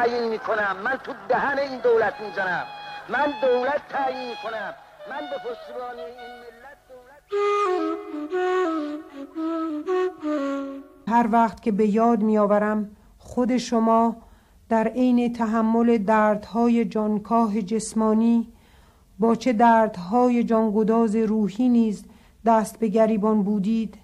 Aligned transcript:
تعیین 0.00 0.28
می‌کنم. 0.28 0.76
من 0.84 0.98
تو 1.04 1.12
دهن 1.28 1.58
این 1.58 1.80
دولت 1.80 2.14
می‌زنم. 2.20 2.64
من 3.08 3.32
دولت 3.42 3.88
تعیین 3.88 4.28
می‌کنم. 4.28 4.74
من 5.10 5.20
به 5.30 5.36
پشتیبانی 5.36 6.00
این 6.00 6.32
ملت 6.40 6.78
دولت 6.88 8.42
هر 11.08 11.28
وقت 11.32 11.62
که 11.62 11.72
به 11.72 11.86
یاد 11.86 12.22
میآورم 12.22 12.90
خود 13.18 13.56
شما 13.56 14.16
در 14.68 14.88
عین 14.88 15.32
تحمل 15.32 15.98
دردهای 15.98 16.84
جانکاه 16.84 17.62
جسمانی 17.62 18.52
با 19.18 19.34
چه 19.34 19.52
دردهای 19.52 20.44
جانگداز 20.44 21.16
روحی 21.16 21.68
نیز 21.68 22.04
دست 22.46 22.78
به 22.78 22.88
گریبان 22.88 23.42
بودید 23.42 23.98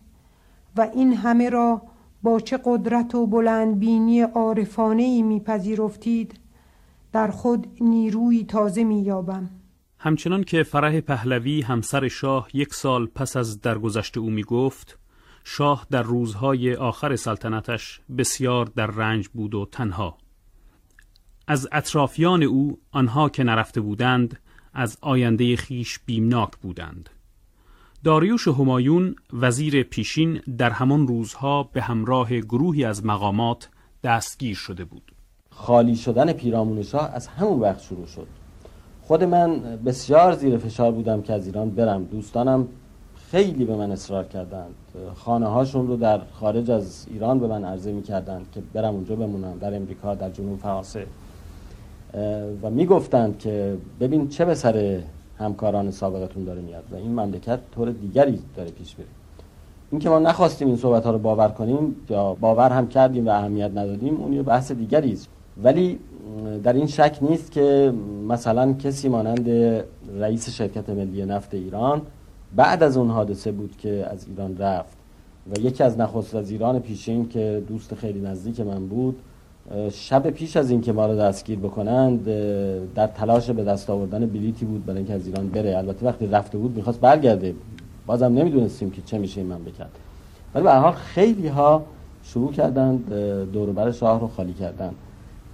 و 0.76 0.80
این 0.80 1.16
همه 1.16 1.50
را 1.50 1.82
با 2.26 2.40
چه 2.40 2.60
قدرت 2.64 3.14
و 3.14 3.26
بلندبینی 3.26 4.20
عارفانه 4.20 5.02
ای 5.02 5.22
میپذیرفتید 5.22 6.40
در 7.12 7.30
خود 7.30 7.66
نیروی 7.80 8.44
تازه 8.44 8.84
مییابم. 8.84 9.50
همچنان 9.98 10.44
که 10.44 10.62
فرح 10.62 11.00
پهلوی 11.00 11.62
همسر 11.62 12.08
شاه 12.08 12.48
یک 12.52 12.74
سال 12.74 13.06
پس 13.06 13.36
از 13.36 13.60
درگذشت 13.60 14.18
او 14.18 14.30
می‌گفت 14.30 14.98
شاه 15.44 15.86
در 15.90 16.02
روزهای 16.02 16.74
آخر 16.74 17.16
سلطنتش 17.16 18.00
بسیار 18.18 18.66
در 18.66 18.86
رنج 18.86 19.28
بود 19.28 19.54
و 19.54 19.66
تنها. 19.72 20.18
از 21.46 21.68
اطرافیان 21.72 22.42
او 22.42 22.78
آنها 22.92 23.28
که 23.28 23.44
نرفته 23.44 23.80
بودند 23.80 24.40
از 24.74 24.98
آینده 25.00 25.56
خیش 25.56 25.98
بیمناک 26.06 26.56
بودند. 26.56 27.10
داریوش 28.06 28.48
همایون 28.48 29.16
وزیر 29.32 29.82
پیشین 29.82 30.40
در 30.58 30.70
همان 30.70 31.06
روزها 31.06 31.62
به 31.72 31.82
همراه 31.82 32.40
گروهی 32.40 32.84
از 32.84 33.06
مقامات 33.06 33.68
دستگیر 34.04 34.56
شده 34.56 34.84
بود. 34.84 35.12
خالی 35.50 35.96
شدن 35.96 36.32
پیرامون 36.32 36.82
شاه 36.82 37.10
از 37.14 37.26
همون 37.26 37.60
وقت 37.60 37.80
شروع 37.80 38.06
شد. 38.06 38.26
خود 39.02 39.24
من 39.24 39.60
بسیار 39.86 40.34
زیر 40.34 40.58
فشار 40.58 40.92
بودم 40.92 41.22
که 41.22 41.32
از 41.32 41.46
ایران 41.46 41.70
برم. 41.70 42.04
دوستانم 42.04 42.68
خیلی 43.30 43.64
به 43.64 43.76
من 43.76 43.90
اصرار 43.90 44.24
کردند. 44.24 44.74
خانه 45.14 45.46
هاشون 45.46 45.86
رو 45.86 45.96
در 45.96 46.20
خارج 46.32 46.70
از 46.70 47.06
ایران 47.10 47.40
به 47.40 47.46
من 47.46 47.64
عرضه 47.64 47.92
می 47.92 48.02
کردند 48.02 48.46
که 48.54 48.62
برم 48.72 48.94
اونجا 48.94 49.16
بمونم 49.16 49.58
در 49.58 49.76
امریکا 49.76 50.14
در 50.14 50.30
جنوب 50.30 50.58
فرانسه 50.58 51.06
و 52.62 52.70
می‌گفتند 52.70 53.38
که 53.38 53.76
ببین 54.00 54.28
چه 54.28 54.44
به 54.44 54.54
سر 54.54 55.02
همکاران 55.38 55.90
سابقتون 55.90 56.44
داره 56.44 56.60
میاد 56.60 56.84
و 56.92 56.96
این 56.96 57.10
مملکت 57.10 57.60
طور 57.74 57.90
دیگری 57.90 58.42
داره 58.56 58.70
پیش 58.70 58.98
میره. 58.98 59.10
این 59.90 60.00
که 60.00 60.08
ما 60.08 60.18
نخواستیم 60.18 60.68
این 60.68 60.76
صحبت 60.76 61.04
ها 61.04 61.10
رو 61.10 61.18
باور 61.18 61.48
کنیم 61.48 61.96
یا 62.10 62.34
باور 62.34 62.70
هم 62.70 62.88
کردیم 62.88 63.26
و 63.26 63.30
اهمیت 63.30 63.70
ندادیم 63.70 64.16
اون 64.16 64.32
یه 64.32 64.42
بحث 64.42 64.72
دیگری 64.72 65.12
است. 65.12 65.28
ولی 65.62 65.98
در 66.62 66.72
این 66.72 66.86
شک 66.86 67.18
نیست 67.20 67.52
که 67.52 67.92
مثلا 68.28 68.72
کسی 68.72 69.08
مانند 69.08 69.50
رئیس 70.18 70.50
شرکت 70.50 70.90
ملی 70.90 71.24
نفت 71.24 71.54
ایران 71.54 72.02
بعد 72.56 72.82
از 72.82 72.96
اون 72.96 73.10
حادثه 73.10 73.52
بود 73.52 73.76
که 73.76 74.06
از 74.10 74.26
ایران 74.28 74.58
رفت 74.58 74.96
و 75.50 75.60
یکی 75.60 75.82
از 75.82 75.98
نخست 75.98 76.34
وزیران 76.34 76.78
پیشین 76.78 77.28
که 77.28 77.62
دوست 77.68 77.94
خیلی 77.94 78.20
نزدیک 78.20 78.60
من 78.60 78.86
بود 78.86 79.18
شب 79.92 80.30
پیش 80.30 80.56
از 80.56 80.70
اینکه 80.70 80.92
ما 80.92 81.06
رو 81.06 81.16
دستگیر 81.16 81.58
بکنند 81.58 82.24
در 82.94 83.06
تلاش 83.06 83.50
به 83.50 83.64
دست 83.64 83.90
آوردن 83.90 84.26
بلیتی 84.26 84.64
بود 84.64 84.86
برای 84.86 84.98
اینکه 84.98 85.12
از 85.12 85.26
ایران 85.26 85.48
بره. 85.48 85.78
البته 85.78 86.06
وقتی 86.06 86.26
رفته 86.26 86.58
بود 86.58 86.76
می‌خواست 86.76 87.00
برگرده. 87.00 87.54
بازم 88.06 88.26
نمی‌دونستیم 88.26 88.90
که 88.90 89.02
چه 89.02 89.18
میشه 89.18 89.40
این 89.40 89.52
مملکت 89.52 89.86
ولی 90.54 90.64
به 90.64 90.72
حال 90.72 90.92
خیلی 90.92 91.48
ها 91.48 91.82
شروع 92.22 92.52
کردند 92.52 93.14
دور 93.52 93.92
شاه 93.92 94.20
رو 94.20 94.28
خالی 94.28 94.52
کردن. 94.52 94.90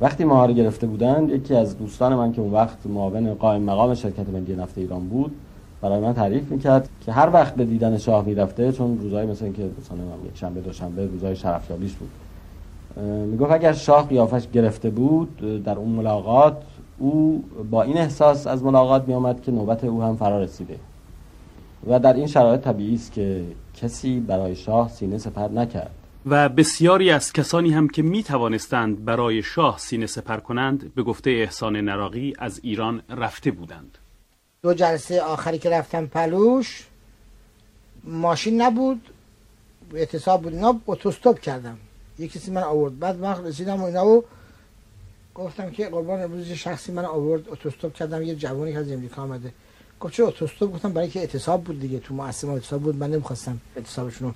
وقتی 0.00 0.24
ما 0.24 0.46
رو 0.46 0.52
گرفته 0.52 0.86
بودند 0.86 1.30
یکی 1.30 1.54
از 1.54 1.78
دوستان 1.78 2.14
من 2.14 2.32
که 2.32 2.40
اون 2.40 2.52
وقت 2.52 2.86
معاون 2.86 3.34
قائم 3.34 3.62
مقام 3.62 3.94
شرکت 3.94 4.28
ملی 4.28 4.56
نفت 4.56 4.78
ایران 4.78 5.08
بود 5.08 5.32
برای 5.80 6.00
من 6.00 6.14
تعریف 6.14 6.50
می‌کرد 6.50 6.88
که 7.06 7.12
هر 7.12 7.30
وقت 7.32 7.54
به 7.54 7.64
دیدن 7.64 7.98
شاه 7.98 8.24
می‌رفته 8.24 8.72
چون 8.72 8.98
روزهای 8.98 9.26
مثل 9.26 9.44
اینکه 9.44 9.62
مثلا 9.62 9.98
یک 10.26 10.36
شنبه 10.38 10.60
دوشنبه 10.60 11.06
روزهای 11.06 11.36
شرفیابیش 11.36 11.92
بود. 11.92 12.10
می‌گفت 13.00 13.52
اگر 13.52 13.72
شاه 13.72 14.08
قیافش 14.08 14.48
گرفته 14.52 14.90
بود 14.90 15.62
در 15.64 15.76
اون 15.76 15.88
ملاقات 15.88 16.62
او 16.98 17.44
با 17.70 17.82
این 17.82 17.98
احساس 17.98 18.46
از 18.46 18.62
ملاقات 18.62 19.08
میآمد 19.08 19.42
که 19.42 19.52
نوبت 19.52 19.84
او 19.84 20.02
هم 20.02 20.16
فرا 20.16 20.42
رسیده. 20.42 20.78
و 21.86 21.98
در 21.98 22.12
این 22.12 22.26
شرایط 22.26 22.60
طبیعی 22.60 22.94
است 22.94 23.12
که 23.12 23.44
کسی 23.74 24.20
برای 24.20 24.56
شاه 24.56 24.88
سینه 24.88 25.18
سپر 25.18 25.48
نکرد. 25.48 25.90
و 26.26 26.48
بسیاری 26.48 27.10
از 27.10 27.32
کسانی 27.32 27.70
هم 27.70 27.88
که 27.88 28.02
می 28.02 28.22
توانستند 28.22 29.04
برای 29.04 29.42
شاه 29.42 29.78
سینه 29.78 30.06
سپر 30.06 30.36
کنند 30.36 30.94
به 30.94 31.02
گفته 31.02 31.30
احسان 31.30 31.76
نراقی 31.76 32.34
از 32.38 32.60
ایران 32.62 33.02
رفته 33.10 33.50
بودند. 33.50 33.98
دو 34.62 34.74
جلسه 34.74 35.22
آخری 35.22 35.58
که 35.58 35.70
رفتم 35.70 36.06
پلوش 36.06 36.86
ماشین 38.04 38.62
نبود 38.62 39.00
اعتصاب 39.94 40.42
بود 40.42 40.54
اینا 40.54 40.80
اتوستوب 40.86 41.38
کردم. 41.38 41.78
یه 42.22 42.28
کسی 42.28 42.50
من 42.50 42.62
آورد. 42.62 42.98
بعد 42.98 43.16
من 43.18 43.44
رسیدم 43.44 43.80
و 43.82 43.84
اینا 43.84 44.06
و 44.06 44.24
گفتم 45.34 45.70
که 45.70 45.88
قربان 45.88 46.22
امروز 46.22 46.48
شخصی 46.48 46.92
من 46.92 47.04
آورد. 47.04 47.48
اتوستوب 47.48 47.94
کردم. 47.94 48.22
یه 48.22 48.34
جوانی 48.34 48.72
که 48.72 48.78
از 48.78 48.90
امریکا 48.90 49.22
آمده. 49.22 49.52
گفت 50.00 50.14
چه 50.14 50.22
اتوستوب 50.24 50.74
گفتم 50.74 50.92
برای 50.92 51.08
که 51.08 51.20
اعتصاب 51.20 51.64
بود 51.64 51.80
دیگه. 51.80 51.98
تو 51.98 52.14
مؤسسه 52.14 52.48
اعتصاب 52.48 52.82
بود. 52.82 52.96
من 52.96 53.10
نمی‌خواستم 53.10 53.60
اعتصابشون 53.76 54.28
رو 54.28 54.34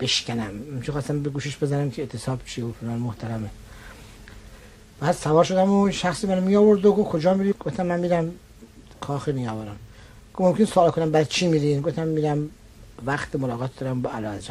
بشکنم. 0.00 0.50
چون 0.82 0.92
خواستم 0.92 1.22
به 1.22 1.30
گوشش 1.30 1.56
بزنم 1.62 1.90
که 1.90 2.02
اعتصاب 2.02 2.40
چی 2.46 2.62
و 2.62 2.72
فلان 2.72 2.98
محترمه. 2.98 3.50
بعد 5.00 5.14
سوار 5.14 5.44
شدم 5.44 5.70
و 5.70 5.90
شخصی 5.90 6.26
منو 6.26 6.40
می 6.40 6.56
آورد 6.56 6.86
و 6.86 6.92
گفت 6.92 7.10
کجا 7.10 7.34
میری؟ 7.34 7.54
گفتم 7.60 7.86
من 7.86 8.00
میرم 8.00 8.32
کاخ 9.00 9.28
نیاورم. 9.28 9.76
گفت 10.34 10.48
ممکن 10.48 10.64
سوال 10.64 10.90
کنم 10.90 11.10
برای 11.10 11.26
چی 11.26 11.48
میرین؟ 11.48 11.80
گفتم 11.80 12.06
میرم 12.06 12.50
وقت 13.06 13.36
ملاقات 13.36 13.70
دارم 13.76 14.02
با 14.02 14.10
اعلی 14.10 14.42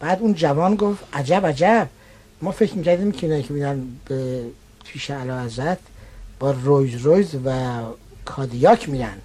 بعد 0.00 0.20
اون 0.20 0.34
جوان 0.34 0.74
گفت 0.74 1.04
عجب 1.12 1.46
عجب. 1.46 1.88
ما 2.42 2.50
فکر 2.50 2.74
می‌کردیم 2.74 3.12
که 3.12 3.26
اینایی 3.26 3.42
که 3.42 3.54
میدن 3.54 3.86
به 4.04 4.44
پیش 4.84 5.10
علا 5.10 5.40
حضرت 5.40 5.78
با 6.38 6.50
رویز 6.50 6.94
رویز 6.94 7.34
و 7.44 7.80
کادیاک 8.24 8.88
میرن. 8.88 9.18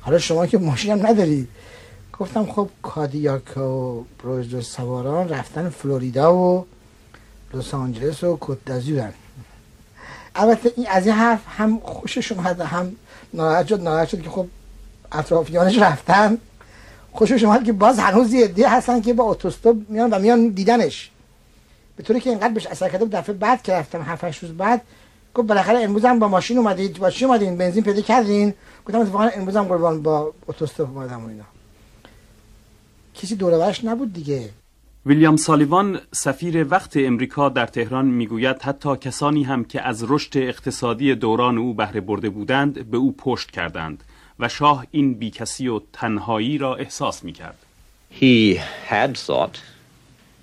حالا 0.00 0.18
شما 0.18 0.46
که 0.46 0.58
ماشین 0.58 1.06
ندارید 1.06 1.48
گفتم 2.18 2.46
خب 2.46 2.68
کادیاک 2.82 3.56
و 3.56 4.04
رویز 4.22 4.52
رویز 4.52 4.66
سواران 4.66 5.28
رفتن 5.28 5.68
فلوریدا 5.68 6.34
و 6.36 6.66
لس 7.54 7.74
آنجلس 7.74 8.24
و 8.24 8.38
کتدازیورن 8.40 9.12
البته 10.34 10.72
این 10.76 10.86
از 10.90 11.06
این 11.06 11.14
حرف 11.14 11.40
هم 11.46 11.80
خوشش 11.80 12.32
اومد 12.32 12.60
هم 12.60 12.92
ناراحت 13.34 13.66
شد 13.66 13.80
ناراحت 13.80 14.08
شد 14.08 14.22
که 14.22 14.30
خب 14.30 14.46
اطرافیانش 15.12 15.78
رفتن. 15.78 16.38
خوشش 17.12 17.44
اومد 17.44 17.64
که 17.64 17.72
باز 17.72 17.98
هنوز 17.98 18.32
یه 18.32 18.44
عده 18.44 18.68
هستن 18.68 19.00
که 19.00 19.14
با 19.14 19.24
اتوستوپ 19.24 19.76
میان 19.88 20.10
و 20.10 20.18
میان 20.18 20.48
دیدنش. 20.48 21.10
به 21.96 22.02
طوری 22.02 22.20
که 22.20 22.30
اینقدر 22.30 22.54
بهش 22.54 22.66
اثر 22.66 22.88
کرده 22.88 23.04
دفعه 23.04 23.34
بعد 23.34 23.62
که 23.62 23.72
رفتم 23.72 24.02
7 24.02 24.24
روز 24.24 24.52
بعد 24.52 24.82
گفت 25.34 25.48
بالاخره 25.48 25.78
امروز 25.78 26.04
هم 26.04 26.18
با 26.18 26.28
ماشین 26.28 26.58
اومدید 26.58 26.98
با 26.98 27.10
چی 27.10 27.24
اومدین؟ 27.24 27.56
بنزین 27.56 27.82
پیدا 27.82 28.00
کردین؟ 28.00 28.54
گفتم 28.86 29.00
اتفاقا 29.00 29.24
امروز 29.24 29.56
هم 29.56 29.64
قربان 29.64 30.02
با 30.02 30.34
اتوستوپ 30.48 30.88
اومدم 30.96 31.24
و 31.24 31.28
اینا. 31.28 31.44
کسی 33.14 33.36
دور 33.36 33.74
نبود 33.84 34.12
دیگه. 34.12 34.48
ویلیام 35.06 35.36
سالیوان 35.36 36.00
سفیر 36.12 36.66
وقت 36.70 36.96
امریکا 36.96 37.48
در 37.48 37.66
تهران 37.66 38.06
می‌گوید 38.06 38.62
حتی 38.62 38.96
کسانی 38.96 39.42
هم 39.42 39.64
که 39.64 39.88
از 39.88 40.04
رشد 40.08 40.38
اقتصادی 40.38 41.14
دوران 41.14 41.58
او 41.58 41.74
بهره 41.74 42.00
برده 42.00 42.30
بودند 42.30 42.90
به 42.90 42.96
او 42.96 43.12
پشت 43.12 43.50
کردند. 43.50 44.04
و 44.42 44.48
شاه 44.48 44.86
این 44.90 45.14
بیکسی 45.14 45.68
و 45.68 45.80
تنهایی 45.92 46.58
را 46.58 46.76
احساس 46.76 47.24
می 47.24 47.32
کرد. 47.32 47.58
He 48.20 48.60
had 48.90 49.16
thought 49.26 49.56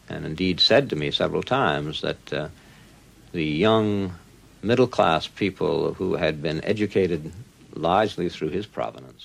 and 0.10 0.25
indeed 0.25 0.60
said 0.60 0.90
to 0.90 0.96
me 0.96 1.12
several 1.12 1.44
times 1.44 2.01
that 2.01 2.34
uh, 2.34 2.48
the 3.34 3.48
young 3.66 4.12
middle 4.63 4.88
class 4.88 5.28
people 5.28 5.94
who 5.98 6.16
had 6.16 6.36
been 6.42 6.60
educated 6.63 7.22
largely 7.75 8.30
through 8.30 8.51
his 8.57 8.66
provenance 8.66 9.24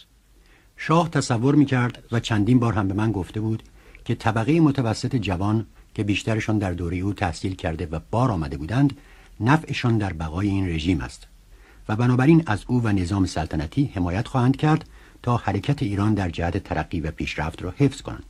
شاه 0.76 1.10
تصور 1.10 1.54
می 1.54 1.66
کرد 1.66 2.02
و 2.12 2.20
چندین 2.20 2.58
بار 2.58 2.72
هم 2.72 2.88
به 2.88 2.94
من 2.94 3.12
گفته 3.12 3.40
بود 3.40 3.62
که 4.04 4.14
طبقه 4.14 4.60
متوسط 4.60 5.16
جوان 5.16 5.66
که 5.94 6.04
بیشترشان 6.04 6.58
در 6.58 6.72
دوره 6.72 6.96
او 6.96 7.12
تحصیل 7.12 7.54
کرده 7.54 7.88
و 7.90 8.00
بار 8.10 8.30
آمده 8.30 8.56
بودند 8.56 8.96
نفعشان 9.40 9.98
در 9.98 10.12
بقای 10.12 10.48
این 10.48 10.68
رژیم 10.68 11.00
است 11.00 11.26
و 11.88 11.96
بنابراین 11.96 12.42
از 12.46 12.64
او 12.66 12.82
و 12.82 12.92
نظام 12.92 13.26
سلطنتی 13.26 13.92
حمایت 13.94 14.28
خواهند 14.28 14.56
کرد 14.56 14.88
تا 15.22 15.36
حرکت 15.36 15.82
ایران 15.82 16.14
در 16.14 16.30
جهت 16.30 16.58
ترقی 16.58 17.00
و 17.00 17.10
پیشرفت 17.10 17.62
را 17.62 17.74
حفظ 17.76 18.02
کنند. 18.02 18.24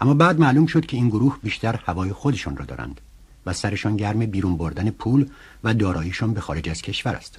اما 0.00 0.14
بعد 0.14 0.40
معلوم 0.40 0.66
شد 0.66 0.86
که 0.86 0.96
این 0.96 1.08
گروه 1.08 1.38
بیشتر 1.42 1.80
هوای 1.86 2.12
خودشان 2.12 2.56
را 2.56 2.64
دارند 2.64 3.00
و 3.46 3.52
سرشان 3.52 3.96
گرم 3.96 4.26
بیرون 4.26 4.56
بردن 4.56 4.90
پول 4.90 5.26
و 5.64 5.74
داراییشان 5.74 6.34
به 6.34 6.40
خارج 6.40 6.68
از 6.68 6.82
کشور 6.82 7.14
است. 7.14 7.38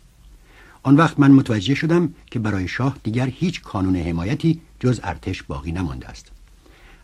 آن 0.84 0.96
وقت 0.96 1.20
من 1.20 1.32
متوجه 1.32 1.76
شدم 1.76 2.14
که 2.32 2.40
برای 2.40 2.68
شاه 2.68 2.98
دیگر 3.04 3.28
هیچ 3.28 3.62
کانون 3.62 3.96
حمایتی 3.96 4.62
جز 4.80 5.00
ارتش 5.04 5.44
باقی 5.44 5.72
نمانده 5.72 6.08
است. 6.08 6.32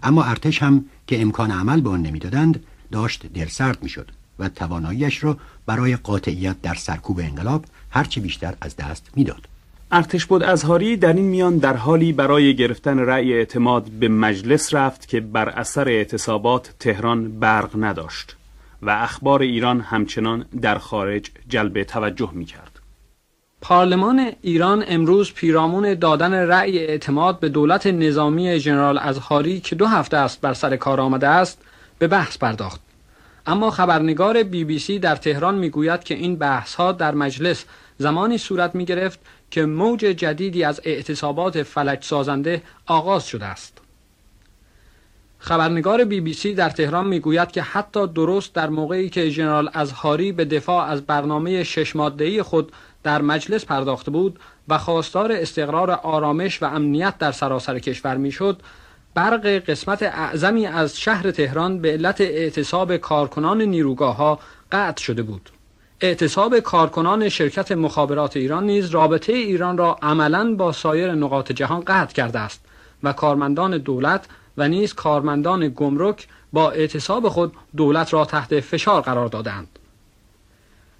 اما 0.04 0.24
ارتش 0.24 0.64
هم 0.64 0.86
که 1.08 1.22
امکان 1.22 1.52
عمل 1.52 1.82
به 1.82 1.90
آن 1.90 2.02
نمی‌دادند 2.02 2.64
داشت 2.92 3.26
دلسرد 3.34 3.84
می‌شد 3.84 4.12
و 4.40 4.50
تواناییش 4.50 5.24
را 5.24 5.38
برای 5.66 5.96
قاطعیت 5.96 6.62
در 6.62 6.74
سرکوب 6.74 7.20
انقلاب 7.20 7.66
هرچه 7.94 8.22
بیشتر 8.22 8.54
از 8.62 8.76
دست 8.76 9.10
می‌داد. 9.16 9.48
ارتش 9.92 10.26
بود 10.26 10.44
ازهاری 10.44 10.98
در 10.98 11.14
این 11.14 11.26
میان 11.26 11.58
در 11.58 11.76
حالی 11.76 12.14
برای 12.14 12.56
گرفتن 12.56 13.00
رأی 13.00 13.34
اعتماد 13.34 13.84
به 13.84 14.08
مجلس 14.08 14.74
رفت 14.74 15.08
که 15.08 15.20
بر 15.20 15.50
اثر 15.50 15.88
اعتصابات 15.88 16.74
تهران 16.80 17.40
برق 17.40 17.70
نداشت 17.76 18.36
و 18.82 18.90
اخبار 18.90 19.42
ایران 19.42 19.82
همچنان 19.82 20.46
در 20.62 20.78
خارج 20.78 21.32
جلب 21.48 21.84
توجه 21.84 22.30
می 22.34 22.46
کرد. 22.46 22.80
پارلمان 23.62 24.32
ایران 24.42 24.84
امروز 24.88 25.34
پیرامون 25.34 25.94
دادن 25.94 26.34
رأی 26.34 26.78
اعتماد 26.78 27.40
به 27.40 27.50
دولت 27.50 27.88
نظامی 27.88 28.60
ژنرال 28.60 28.98
ازهاری 28.98 29.60
که 29.60 29.76
دو 29.76 29.86
هفته 29.86 30.18
است 30.18 30.42
بر 30.42 30.54
سر 30.54 30.76
کار 30.76 31.02
آمده 31.02 31.28
است 31.28 31.62
به 32.00 32.08
بحث 32.08 32.38
پرداخت 32.38 32.82
اما 33.46 33.72
خبرنگار 33.72 34.44
بی 34.44 34.64
بی 34.64 34.80
سی 34.80 35.00
در 35.00 35.16
تهران 35.16 35.56
می‌گوید 35.56 36.04
که 36.04 36.16
این 36.16 36.36
بحث 36.36 36.76
ها 36.76 36.92
در 36.92 37.16
مجلس 37.16 37.66
زمانی 37.98 38.38
صورت 38.38 38.76
می 38.76 38.86
گرفت 38.86 39.20
که 39.52 39.66
موج 39.66 40.00
جدیدی 40.00 40.64
از 40.64 40.82
اعتصابات 40.84 41.64
فلج 41.64 42.04
سازنده 42.04 42.62
آغاز 42.86 43.28
شده 43.28 43.46
است. 43.46 43.78
خبرنگار 45.40 46.04
بی 46.04 46.22
بی 46.22 46.34
سی 46.34 46.54
در 46.54 46.70
تهران 46.70 47.08
می‌گوید 47.08 47.52
که 47.52 47.62
حتی 47.62 48.08
درست 48.08 48.54
در 48.54 48.70
موقعی 48.70 49.10
که 49.10 49.30
ژنرال 49.30 49.70
ازهاری 49.74 50.32
به 50.32 50.46
دفاع 50.46 50.86
از 50.86 51.02
برنامه 51.02 51.64
شش 51.64 51.96
ماده‌ای 51.96 52.42
خود 52.42 52.72
در 53.04 53.22
مجلس 53.22 53.66
پرداخته 53.66 54.12
بود 54.12 54.40
و 54.68 54.78
خواستار 54.78 55.32
استقرار 55.32 55.92
آرامش 55.92 56.64
و 56.64 56.66
امنیت 56.66 57.18
در 57.18 57.32
سراسر 57.32 57.80
کشور 57.80 58.18
می‌شد 58.18 58.62
برق 59.14 59.46
قسمت 59.46 60.04
اعظمی 60.04 60.66
از 60.66 61.00
شهر 61.00 61.32
تهران 61.32 61.80
به 61.82 61.92
علت 61.92 62.22
اعتصاب 62.22 62.98
کارکنان 62.98 63.62
نیروگاه 63.62 64.16
ها 64.16 64.40
قطع 64.72 65.04
شده 65.04 65.24
بود. 65.24 65.50
اعتصاب 66.04 66.60
کارکنان 66.60 67.30
شرکت 67.30 67.72
مخابرات 67.72 68.38
ایران 68.38 68.66
نیز 68.66 68.90
رابطه 68.90 69.34
ایران 69.34 69.78
را 69.78 69.98
عملا 70.02 70.56
با 70.56 70.72
سایر 70.72 71.12
نقاط 71.12 71.52
جهان 71.52 71.84
قطع 71.88 72.14
کرده 72.14 72.40
است 72.40 72.66
و 73.04 73.14
کارمندان 73.14 73.78
دولت 73.78 74.26
و 74.58 74.68
نیز 74.68 74.94
کارمندان 74.94 75.74
گمرک 75.76 76.28
با 76.54 76.72
اعتصاب 76.72 77.30
خود 77.30 77.54
دولت 77.78 78.14
را 78.14 78.26
تحت 78.26 78.60
فشار 78.60 79.02
قرار 79.02 79.28
دادند 79.28 79.80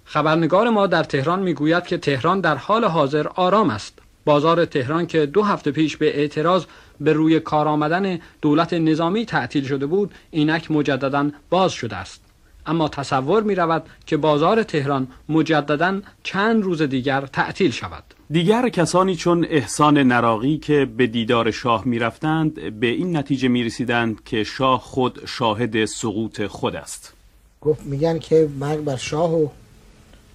خبرنگار 0.04 0.70
ما 0.70 0.86
در 0.86 1.02
تهران 1.02 1.42
می‌گوید 1.42 1.86
که 1.86 1.98
تهران 1.98 2.40
در 2.40 2.56
حال 2.56 2.84
حاضر 2.84 3.26
آرام 3.28 3.70
است. 3.70 3.98
بازار 4.24 4.64
تهران 4.64 5.06
که 5.06 5.26
دو 5.26 5.42
هفته 5.42 5.70
پیش 5.70 5.96
به 5.96 6.18
اعتراض 6.18 6.64
به 7.00 7.12
روی 7.12 7.40
کار 7.40 7.68
آمدن 7.68 8.18
دولت 8.42 8.72
نظامی 8.72 9.26
تعطیل 9.26 9.64
شده 9.66 9.86
بود 9.86 10.14
اینک 10.30 10.70
مجددا 10.70 11.30
باز 11.50 11.72
شده 11.72 11.96
است. 11.96 12.23
اما 12.66 12.88
تصور 12.88 13.42
می 13.42 13.54
رود 13.54 13.82
که 14.06 14.16
بازار 14.16 14.62
تهران 14.62 15.08
مجددا 15.28 16.00
چند 16.22 16.62
روز 16.62 16.82
دیگر 16.82 17.26
تعطیل 17.26 17.70
شود. 17.70 18.04
دیگر 18.30 18.68
کسانی 18.68 19.16
چون 19.16 19.46
احسان 19.50 19.98
نراقی 19.98 20.58
که 20.58 20.84
به 20.96 21.06
دیدار 21.06 21.50
شاه 21.50 21.82
می 21.84 21.98
رفتند 21.98 22.80
به 22.80 22.86
این 22.86 23.16
نتیجه 23.16 23.48
می 23.48 23.64
رسیدند 23.64 24.24
که 24.24 24.44
شاه 24.44 24.80
خود 24.80 25.20
شاهد 25.26 25.84
سقوط 25.84 26.46
خود 26.46 26.76
است. 26.76 27.12
گفت 27.60 27.82
میگن 27.82 28.18
که 28.18 28.48
مرگ 28.60 28.84
بر 28.84 28.96
شاه 28.96 29.34
و 29.34 29.48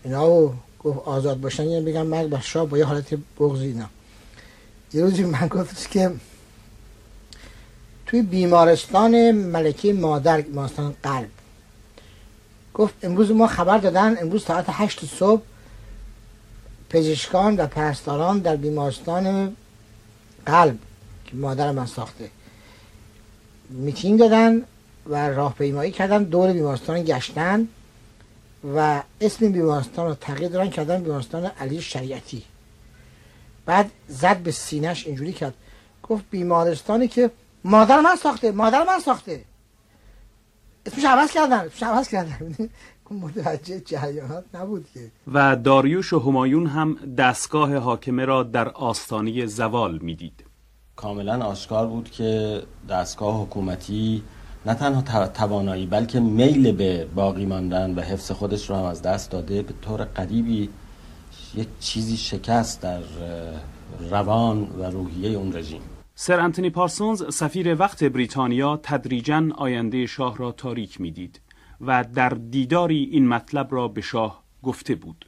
اینا 0.03 0.29
و 0.29 0.53
گفت 0.83 0.99
آزاد 0.99 1.39
باشن 1.39 1.63
یعنی 1.63 1.85
بگم 1.85 2.07
مرگ 2.07 2.29
بر 2.29 2.39
شاه 2.39 2.65
با 2.65 2.77
یه 2.77 2.85
حالت 2.85 3.17
بغضی 3.39 3.65
اینا. 3.65 3.85
یه 4.93 5.01
روزی 5.01 5.23
من 5.23 5.47
گفت 5.47 5.91
که 5.91 6.11
توی 8.05 8.21
بیمارستان 8.21 9.31
ملکه 9.31 9.93
مادر 9.93 10.41
بیمارستان 10.41 10.95
قلب. 11.03 11.29
گفت 12.73 12.93
امروز 13.03 13.31
ما 13.31 13.47
خبر 13.47 13.77
دادن 13.77 14.17
امروز 14.21 14.45
ساعت 14.45 14.65
هشت 14.69 15.05
صبح 15.05 15.41
پزشکان 16.89 17.55
و 17.55 17.67
پرستاران 17.67 18.39
در 18.39 18.55
بیمارستان 18.55 19.55
قلب 20.45 20.77
که 21.25 21.35
مادر 21.35 21.71
من 21.71 21.85
ساخته 21.85 22.29
میتینگ 23.69 24.19
دادن 24.19 24.63
و 25.09 25.29
راهپیمایی 25.29 25.91
کردن 25.91 26.23
دور 26.23 26.53
بیمارستان 26.53 27.03
گشتن 27.03 27.67
و 28.75 29.01
اسم 29.21 29.51
بیمارستان 29.51 30.07
رو 30.07 30.15
تغییر 30.15 30.49
دادن 30.49 30.69
کردن 30.69 31.03
بیمارستان 31.03 31.45
علی 31.45 31.81
شریعتی. 31.81 32.43
بعد 33.65 33.91
زد 34.07 34.37
به 34.37 34.51
سینش 34.51 35.07
اینجوری 35.07 35.33
کرد. 35.33 35.53
گفت 36.03 36.23
بیمارستانی 36.31 37.07
که 37.07 37.31
مادر 37.63 37.99
من 37.99 38.15
ساخته 38.15 38.51
مادر 38.51 38.83
من 38.83 38.99
ساخته. 38.99 39.43
اسمش 40.85 41.05
عوض 41.05 41.31
کردن 41.31 41.59
اسمش 41.59 41.83
عوض 41.83 42.09
کردن. 42.09 42.55
متوجه 43.11 43.79
جریانات 43.79 44.45
نبود 44.53 44.85
که. 44.93 45.11
و 45.33 45.55
داریوش 45.55 46.13
و 46.13 46.19
همایون 46.19 46.67
هم 46.67 46.95
دستگاه 47.17 47.77
حاکمه 47.77 48.25
را 48.25 48.43
در 48.43 48.69
آستانه 48.69 49.45
زوال 49.45 49.97
می‌دید. 49.97 50.45
کاملا 50.95 51.45
آشکار 51.45 51.87
بود 51.87 52.11
که 52.11 52.61
دستگاه 52.89 53.41
حکومتی 53.41 54.23
نه 54.65 54.73
تنها 54.73 55.27
توانایی 55.27 55.85
بلکه 55.85 56.19
میل 56.19 56.71
به 56.71 57.05
باقی 57.05 57.45
ماندن 57.45 57.95
و 57.95 58.01
حفظ 58.01 58.31
خودش 58.31 58.69
رو 58.69 58.75
هم 58.75 58.83
از 58.83 59.01
دست 59.01 59.31
داده 59.31 59.61
به 59.61 59.73
طور 59.81 60.03
قریبی 60.03 60.69
یک 61.55 61.67
چیزی 61.79 62.17
شکست 62.17 62.81
در 62.81 62.99
روان 64.09 64.67
و 64.79 64.83
روحیه 64.83 65.29
اون 65.37 65.53
رژیم. 65.53 65.81
سر 66.21 66.39
انتونی 66.39 66.69
پارسونز 66.69 67.23
سفیر 67.33 67.75
وقت 67.75 68.03
بریتانیا 68.03 68.79
تدریجا 68.83 69.47
آینده 69.55 70.05
شاه 70.05 70.37
را 70.37 70.51
تاریک 70.51 71.01
می‌دید 71.01 71.41
و 71.81 72.03
در 72.03 72.29
دیداری 72.29 73.03
این 73.11 73.27
مطلب 73.27 73.67
را 73.71 73.87
به 73.87 74.01
شاه 74.01 74.43
گفته 74.63 74.95
بود 74.95 75.25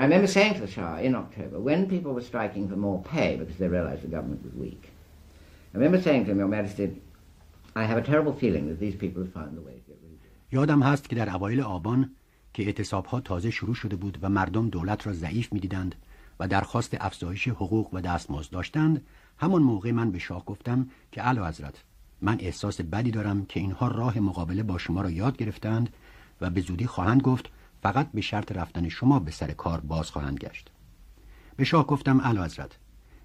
I 0.00 0.02
remember 0.02 0.26
saying 0.26 0.54
to 0.54 0.60
the 0.60 0.70
Shah 0.76 0.96
in 1.08 1.14
October, 1.14 1.56
when 1.68 1.80
people 1.94 2.12
were 2.16 2.26
striking 2.30 2.68
for 2.68 2.76
more 2.76 3.02
pay 3.14 3.30
because 3.38 3.58
they 3.60 3.70
realized 3.76 4.02
the 4.02 4.12
government 4.16 4.40
was 4.46 4.54
weak, 4.64 4.82
I 5.74 5.78
remember 5.78 6.00
saying 6.06 6.22
to 6.24 6.30
him, 6.32 6.38
Your 6.42 6.52
Majesty, 6.58 6.86
I 7.82 7.84
have 7.90 7.98
a 8.02 8.06
terrible 8.12 8.34
feeling 8.42 8.64
that 8.70 8.78
these 8.84 8.96
people 9.02 9.20
have 9.24 9.32
found 9.38 9.52
the 9.58 9.64
way 9.68 9.76
to 9.78 9.84
get 9.88 9.98
rid 10.02 10.12
of 10.12 10.52
یادم 10.52 10.82
هست 10.82 11.08
که 11.08 11.16
در 11.16 11.30
اوایل 11.30 11.60
آبان 11.60 12.10
که 12.54 12.62
اعتصاب 12.62 13.06
ها 13.06 13.20
تازه 13.20 13.50
شروع 13.50 13.74
شده 13.74 13.96
بود 13.96 14.18
و 14.22 14.28
مردم 14.28 14.68
دولت 14.68 15.06
را 15.06 15.12
ضعیف 15.12 15.52
می‌دیدند 15.52 15.94
و 16.40 16.48
درخواست 16.48 16.96
افزایش 17.00 17.48
حقوق 17.48 17.94
و 17.94 18.00
دستمزد 18.00 18.50
داشتند 18.50 19.02
همان 19.40 19.62
موقع 19.62 19.92
من 19.92 20.10
به 20.10 20.18
شاه 20.18 20.44
گفتم 20.44 20.88
که 21.12 21.22
اعلی 21.22 21.40
حضرت 21.40 21.84
من 22.20 22.36
احساس 22.40 22.80
بدی 22.80 23.10
دارم 23.10 23.44
که 23.44 23.60
اینها 23.60 23.88
راه 23.88 24.18
مقابله 24.18 24.62
با 24.62 24.78
شما 24.78 25.02
را 25.02 25.10
یاد 25.10 25.36
گرفتند 25.36 25.90
و 26.40 26.50
به 26.50 26.60
زودی 26.60 26.86
خواهند 26.86 27.22
گفت 27.22 27.50
فقط 27.82 28.08
به 28.14 28.20
شرط 28.20 28.52
رفتن 28.52 28.88
شما 28.88 29.18
به 29.18 29.30
سر 29.30 29.50
کار 29.50 29.80
باز 29.80 30.10
خواهند 30.10 30.38
گشت. 30.38 30.70
به 31.56 31.64
شاه 31.64 31.86
گفتم 31.86 32.20
اعلی 32.20 32.38
حضرت 32.38 32.78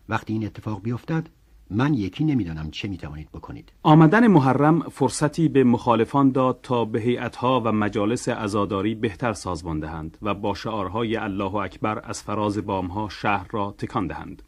وقتی 0.09 0.33
این 0.33 0.45
اتفاق 0.45 0.81
بیفتد 0.81 1.29
من 1.69 1.93
یکی 1.93 2.23
نمی‌دانم 2.23 2.71
چه 2.71 2.87
می‌توانید 2.87 3.29
بکنید. 3.31 3.71
آمدن 3.83 4.27
محرم 4.27 4.79
فرصتی 4.79 5.49
به 5.49 5.63
مخالفان 5.63 6.31
داد 6.31 6.59
تا 6.63 6.85
به 6.85 7.01
هیئتها 7.01 7.61
و 7.65 7.71
مجالس 7.71 8.29
عزاداری 8.29 8.95
بهتر 8.95 9.33
سازمان 9.33 9.79
دهند 9.79 10.17
و 10.21 10.33
با 10.33 10.53
شعارهای 10.53 11.17
الله 11.17 11.55
اکبر 11.55 12.01
از 12.03 12.23
فراز 12.23 12.57
بامها 12.57 13.09
شهر 13.09 13.47
را 13.51 13.75
تکان 13.77 14.07
دهند. 14.07 14.43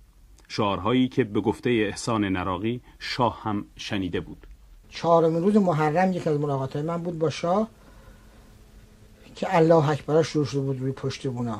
شعارهایی 0.48 1.08
که 1.08 1.24
به 1.24 1.42
گفته 1.42 1.70
احسان 1.70 2.26
نراقی 2.26 2.82
شاه 3.00 3.42
هم 3.44 3.66
شنیده 3.76 4.20
بود. 4.20 4.48
چهارم 4.90 5.36
روز 5.36 5.56
محرم 5.56 6.14
یکی 6.14 6.30
از 6.30 6.40
ملاقات 6.40 6.76
من 6.76 6.98
بود 6.98 7.20
با 7.20 7.30
شاه 7.30 7.68
که 9.36 9.56
الله 9.56 9.90
اکبر 9.90 10.24
شروع 10.24 10.46
شده 10.46 10.62
بود 10.62 10.80
روی 10.80 10.92
پشت 10.92 11.28
بونا. 11.28 11.60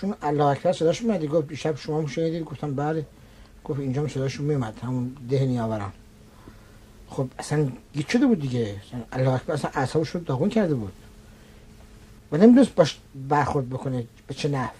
چون 0.00 0.14
الله 0.22 0.44
اکبر 0.44 0.72
صداش 0.72 1.02
میادی 1.02 1.26
گفت 1.26 1.54
شب 1.54 1.76
شما 1.76 2.06
شنیدید؟ 2.06 2.44
گفتم 2.44 2.74
بله. 2.74 3.06
گفت 3.64 3.80
اینجا 3.80 4.00
هم 4.02 4.08
صداشون 4.08 4.62
همون 4.82 5.16
ده 5.30 5.46
نیاورم 5.46 5.92
خب 7.08 7.26
اصلا 7.38 7.68
گیت 7.92 8.08
شده 8.08 8.26
بود 8.26 8.40
دیگه. 8.40 8.76
الله 9.12 9.30
اکبر 9.30 9.54
اصلا 9.54 9.70
اعصابش 9.74 10.08
رو 10.08 10.20
داغون 10.20 10.48
کرده 10.48 10.74
بود. 10.74 10.92
و 12.32 12.36
نمی‌دونست 12.36 12.74
باش 12.74 12.98
برخورد 13.28 13.68
بکنه 13.68 14.04
به 14.26 14.34
چه 14.34 14.48
نحو 14.48 14.74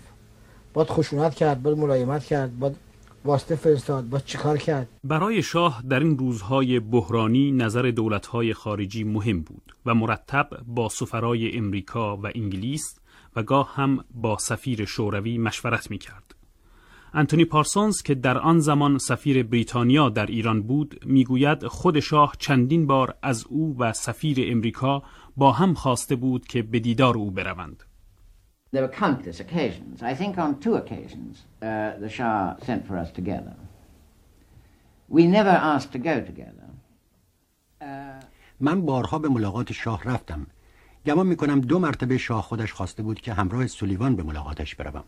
باید 0.74 0.88
خشونت 0.88 1.34
کرد 1.34 1.62
باید 1.62 1.78
ملایمت 1.78 2.24
کرد 2.24 2.58
باید 2.58 2.76
واسطه 3.24 3.56
فرستاد 3.56 4.08
با 4.08 4.18
چیکار 4.18 4.58
کرد 4.58 4.88
برای 5.04 5.42
شاه 5.42 5.82
در 5.90 6.00
این 6.00 6.18
روزهای 6.18 6.80
بحرانی 6.80 7.52
نظر 7.52 7.82
دولتهای 7.82 8.54
خارجی 8.54 9.04
مهم 9.04 9.40
بود 9.40 9.72
و 9.86 9.94
مرتب 9.94 10.48
با 10.66 10.88
سفرای 10.88 11.56
امریکا 11.56 12.16
و 12.16 12.26
انگلیس 12.34 12.98
و 13.36 13.42
گاه 13.42 13.74
هم 13.74 14.04
با 14.14 14.38
سفیر 14.38 14.84
شوروی 14.84 15.38
مشورت 15.38 15.90
می 15.90 15.98
کرد. 15.98 16.34
انتونی 17.14 17.44
پارسونز 17.44 18.02
که 18.02 18.14
در 18.14 18.38
آن 18.38 18.58
زمان 18.58 18.98
سفیر 18.98 19.42
بریتانیا 19.42 20.08
در 20.08 20.26
ایران 20.26 20.62
بود 20.62 21.00
می‌گوید 21.06 21.66
خود 21.66 22.00
شاه 22.00 22.34
چندین 22.38 22.86
بار 22.86 23.14
از 23.22 23.44
او 23.48 23.76
و 23.78 23.92
سفیر 23.92 24.52
امریکا 24.52 25.02
با 25.36 25.52
هم 25.52 25.74
خواسته 25.74 26.16
بود 26.16 26.46
که 26.46 26.62
به 26.62 26.78
دیدار 26.78 27.16
او 27.18 27.30
بروند. 27.30 27.84
There 28.72 28.82
were 28.82 28.94
countless 29.04 29.40
occasions. 29.40 30.02
I 30.02 30.14
think 30.14 30.36
on 30.38 30.50
two 30.60 30.74
occasions 30.82 31.32
uh, 31.62 31.92
the 32.04 32.10
Shah 32.16 32.56
sent 32.68 32.86
for 32.86 32.96
us 32.98 33.10
together. 33.10 33.54
We 35.08 35.26
never 35.26 35.54
asked 35.72 35.92
to 35.92 35.98
go 35.98 36.20
together. 36.20 36.68
Uh, 37.80 38.24
من 38.60 38.80
بارها 38.80 39.18
به 39.18 39.28
ملاقات 39.28 39.72
شاه 39.72 40.04
رفتم 40.04 40.46
گمان 41.06 41.26
می‌کنم 41.26 41.60
دو 41.60 41.78
مرتبه 41.78 42.18
شاه 42.18 42.42
خودش 42.42 42.72
خواسته 42.72 43.02
بود 43.02 43.20
که 43.20 43.32
همراه 43.32 43.66
سولیوان 43.66 44.16
به 44.16 44.22
ملاقاتش 44.22 44.74
بروم 44.74 45.04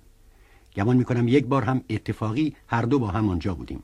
گمان 0.76 0.96
می‌کنم 0.96 1.28
یک 1.28 1.46
بار 1.46 1.62
هم 1.62 1.84
اتفاقی 1.90 2.56
هر 2.66 2.82
دو 2.82 2.98
با 2.98 3.08
هم 3.08 3.28
آنجا 3.28 3.54
بودیم 3.54 3.82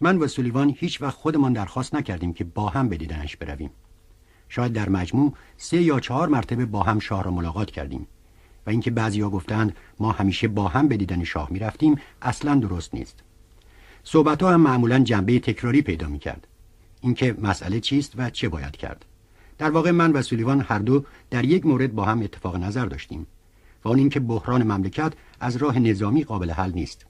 من 0.00 0.18
و 0.18 0.26
سولیوان 0.26 0.74
هیچ 0.76 1.02
وقت 1.02 1.14
خودمان 1.14 1.52
درخواست 1.52 1.94
نکردیم 1.94 2.32
که 2.32 2.44
با 2.44 2.68
هم 2.68 2.88
به 2.88 2.96
دیدنش 2.96 3.36
برویم 3.36 3.70
شاید 4.48 4.72
در 4.72 4.88
مجموع 4.88 5.32
سه 5.56 5.82
یا 5.82 6.00
چهار 6.00 6.28
مرتبه 6.28 6.66
با 6.66 6.82
هم 6.82 6.98
شاه 6.98 7.22
را 7.22 7.30
ملاقات 7.30 7.70
کردیم 7.70 8.06
و 8.66 8.70
اینکه 8.70 8.90
بعضیا 8.90 9.30
گفتند 9.30 9.76
ما 10.00 10.12
همیشه 10.12 10.48
با 10.48 10.68
هم 10.68 10.88
به 10.88 10.96
دیدن 10.96 11.24
شاه 11.24 11.48
می 11.50 11.58
رفتیم 11.58 11.96
اصلا 12.22 12.54
درست 12.54 12.94
نیست. 12.94 13.22
صحبت 14.04 14.42
ها 14.42 14.50
هم 14.50 14.60
معمولا 14.60 14.98
جنبه 14.98 15.38
تکراری 15.38 15.82
پیدا 15.82 16.08
می 16.08 16.18
کرد 16.18 16.46
اینکه 17.00 17.36
مسئله 17.42 17.80
چیست 17.80 18.12
و 18.16 18.30
چه 18.30 18.48
باید 18.48 18.76
کرد. 18.76 19.04
در 19.58 19.70
واقع 19.70 19.90
من 19.90 20.12
و 20.12 20.22
سولیوان 20.22 20.60
هر 20.60 20.78
دو 20.78 21.04
در 21.30 21.44
یک 21.44 21.66
مورد 21.66 21.94
با 21.94 22.04
هم 22.04 22.22
اتفاق 22.22 22.56
نظر 22.56 22.86
داشتیم 22.86 23.26
و 23.84 23.88
آن 23.88 23.98
اینکه 23.98 24.20
بحران 24.20 24.62
مملکت 24.62 25.12
از 25.40 25.56
راه 25.56 25.78
نظامی 25.78 26.24
قابل 26.24 26.50
حل 26.50 26.72
نیست 26.72 27.06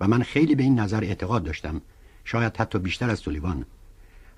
و 0.00 0.08
من 0.08 0.22
خیلی 0.22 0.54
به 0.54 0.62
این 0.62 0.80
نظر 0.80 1.04
اعتقاد 1.04 1.44
داشتم 1.44 1.80
شاید 2.24 2.56
حتی 2.56 2.78
بیشتر 2.78 3.10
از 3.10 3.18
سولیوان. 3.18 3.64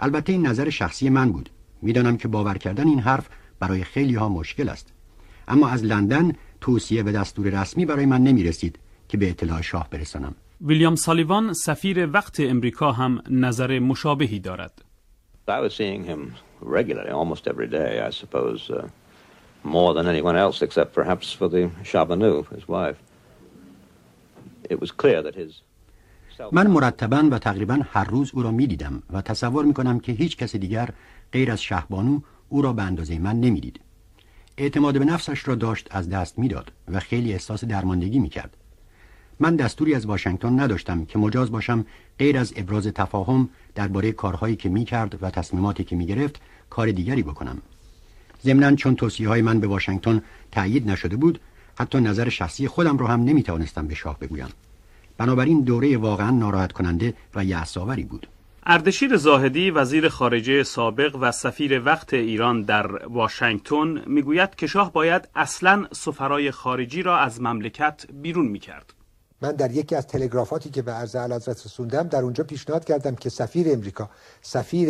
البته 0.01 0.33
این 0.33 0.47
نظر 0.47 0.71
شخصی 0.71 1.11
من 1.11 1.33
بود. 1.33 1.51
می‌دانم 1.83 2.17
که 2.17 2.29
باور 2.29 2.59
کردن 2.59 2.89
این 2.89 3.01
حرف 3.01 3.29
برای 3.61 3.85
خیلی 3.85 4.15
ها 4.15 4.29
مشکل 4.29 4.69
است. 4.69 4.93
اما 5.49 5.69
از 5.69 5.85
لندن 5.85 6.33
توصیه 6.61 7.03
و 7.03 7.13
دستور 7.13 7.61
رسمی 7.61 7.87
برای 7.87 8.07
من 8.07 8.23
نمی 8.23 8.45
رسید 8.45 8.79
که 9.09 9.17
به 9.17 9.31
اطلاع 9.31 9.61
شاه 9.61 9.91
برسانم 9.91 10.35
ویلیام 10.61 10.95
سالیوان 10.95 11.53
سفیر 11.53 12.09
وقت 12.13 12.41
امریکا 12.41 12.93
هم 12.93 13.23
نظر 13.31 13.79
مشابهی 13.79 14.39
دارد 14.39 14.83
I 15.49 15.61
was 15.61 15.75
seeing 15.77 16.03
him 16.05 16.35
regularly, 16.61 17.11
almost 17.11 17.47
every 17.47 17.69
day, 17.69 18.01
I 18.01 18.11
suppose, 18.11 18.69
uh, 18.69 18.89
more 19.63 19.95
than 19.95 20.07
anyone 20.09 20.37
else, 20.37 20.61
except 20.63 20.93
perhaps 20.93 21.33
for 21.33 21.49
the 21.49 21.71
Chabanu, 21.85 22.49
his 22.57 22.67
wife. 22.67 22.99
It 24.69 24.81
was 24.81 24.91
clear 24.91 25.23
that 25.23 25.35
his 25.35 25.63
من 26.53 26.67
مرتبا 26.67 27.29
و 27.31 27.39
تقریبا 27.39 27.79
هر 27.91 28.05
روز 28.05 28.31
او 28.35 28.43
را 28.43 28.51
می 28.51 28.67
دیدم 28.67 29.03
و 29.13 29.23
تصور 29.23 29.65
می 29.65 29.75
کنم 29.75 30.01
که 30.01 30.13
هیچ 30.13 30.37
کس 30.37 30.57
دیگر 30.57 30.91
غیر 31.33 31.53
از 31.53 31.63
شهبانو 31.63 32.21
او 32.49 32.63
را 32.63 32.73
به 32.73 32.83
اندازه 32.83 33.19
من 33.19 33.41
نمی 33.41 33.61
دید. 33.61 33.81
اعتماد 34.59 34.99
به 34.99 35.05
نفسش 35.05 35.49
را 35.49 35.55
داشت 35.55 35.89
از 35.91 36.09
دست 36.09 36.39
می‌داد 36.39 36.73
و 36.89 37.01
خیلی 37.01 37.33
احساس 37.33 37.65
درماندگی 37.65 38.19
می 38.19 38.29
کرد. 38.29 38.57
من 39.41 39.57
دستوری 39.57 39.95
از 39.95 40.07
واشنگتن 40.07 40.61
نداشتم 40.61 41.05
که 41.05 41.19
مجاز 41.19 41.51
باشم 41.51 41.87
غیر 42.19 42.39
از 42.39 42.53
ابراز 42.57 42.87
تفاهم 42.87 43.49
درباره 43.75 44.13
کارهایی 44.13 44.57
که 44.57 44.69
می 44.69 44.85
کرد 44.85 45.23
و 45.23 45.31
تصمیماتی 45.31 45.85
که 45.85 45.97
می 45.97 46.07
گرفت 46.07 46.41
کار 46.71 46.91
دیگری 46.91 47.23
بکنم. 47.23 47.59
ضمناً 48.45 48.77
چون 48.77 48.97
توصیه 48.97 49.29
های 49.29 49.43
من 49.43 49.61
به 49.61 49.67
واشنگتن 49.67 50.23
تأیید 50.53 50.91
نشده 50.91 51.17
بود 51.17 51.41
حتی 51.79 52.01
نظر 52.01 52.29
شخصی 52.29 52.69
خودم 52.69 52.99
را 52.99 53.07
هم 53.07 53.25
نمی 53.25 53.43
توانستم 53.43 53.87
به 53.87 53.95
شاه 53.95 54.19
بگویم. 54.19 54.49
بنابراین 55.19 55.61
دوره 55.61 55.97
واقعا 55.97 56.31
ناراحت 56.31 56.73
کننده 56.73 57.15
و 57.35 57.45
یعصاوری 57.45 58.05
بود. 58.05 58.29
اردشیر 58.69 59.17
زاهدی 59.17 59.71
وزیر 59.71 60.09
خارجه 60.09 60.63
سابق 60.63 61.17
و 61.21 61.33
سفیر 61.33 61.83
وقت 61.85 62.15
ایران 62.15 62.63
در 62.63 63.07
واشنگتن 63.07 64.03
می‌گوید 64.07 64.55
که 64.55 64.67
شاه 64.67 64.93
باید 64.93 65.29
اصلا 65.35 65.87
سفرای 65.93 66.51
خارجی 66.51 67.03
را 67.03 67.19
از 67.19 67.41
مملکت 67.41 68.07
بیرون 68.13 68.47
می‌کرد. 68.47 68.95
من 69.43 69.53
در 69.53 69.71
یکی 69.71 69.95
از 69.95 70.07
تلگرافاتی 70.07 70.71
که 70.71 70.83
به 70.83 70.93
عرض 70.93 71.17
اعلیحضرت 71.17 71.67
رسوندم 71.67 72.03
در 72.03 72.23
اونجا 72.23 72.45
پیشنهاد 72.45 72.85
کردم 72.85 73.15
که 73.15 73.29
سفیر 73.31 73.67
امریکا 73.73 74.11
سفیر 74.43 74.89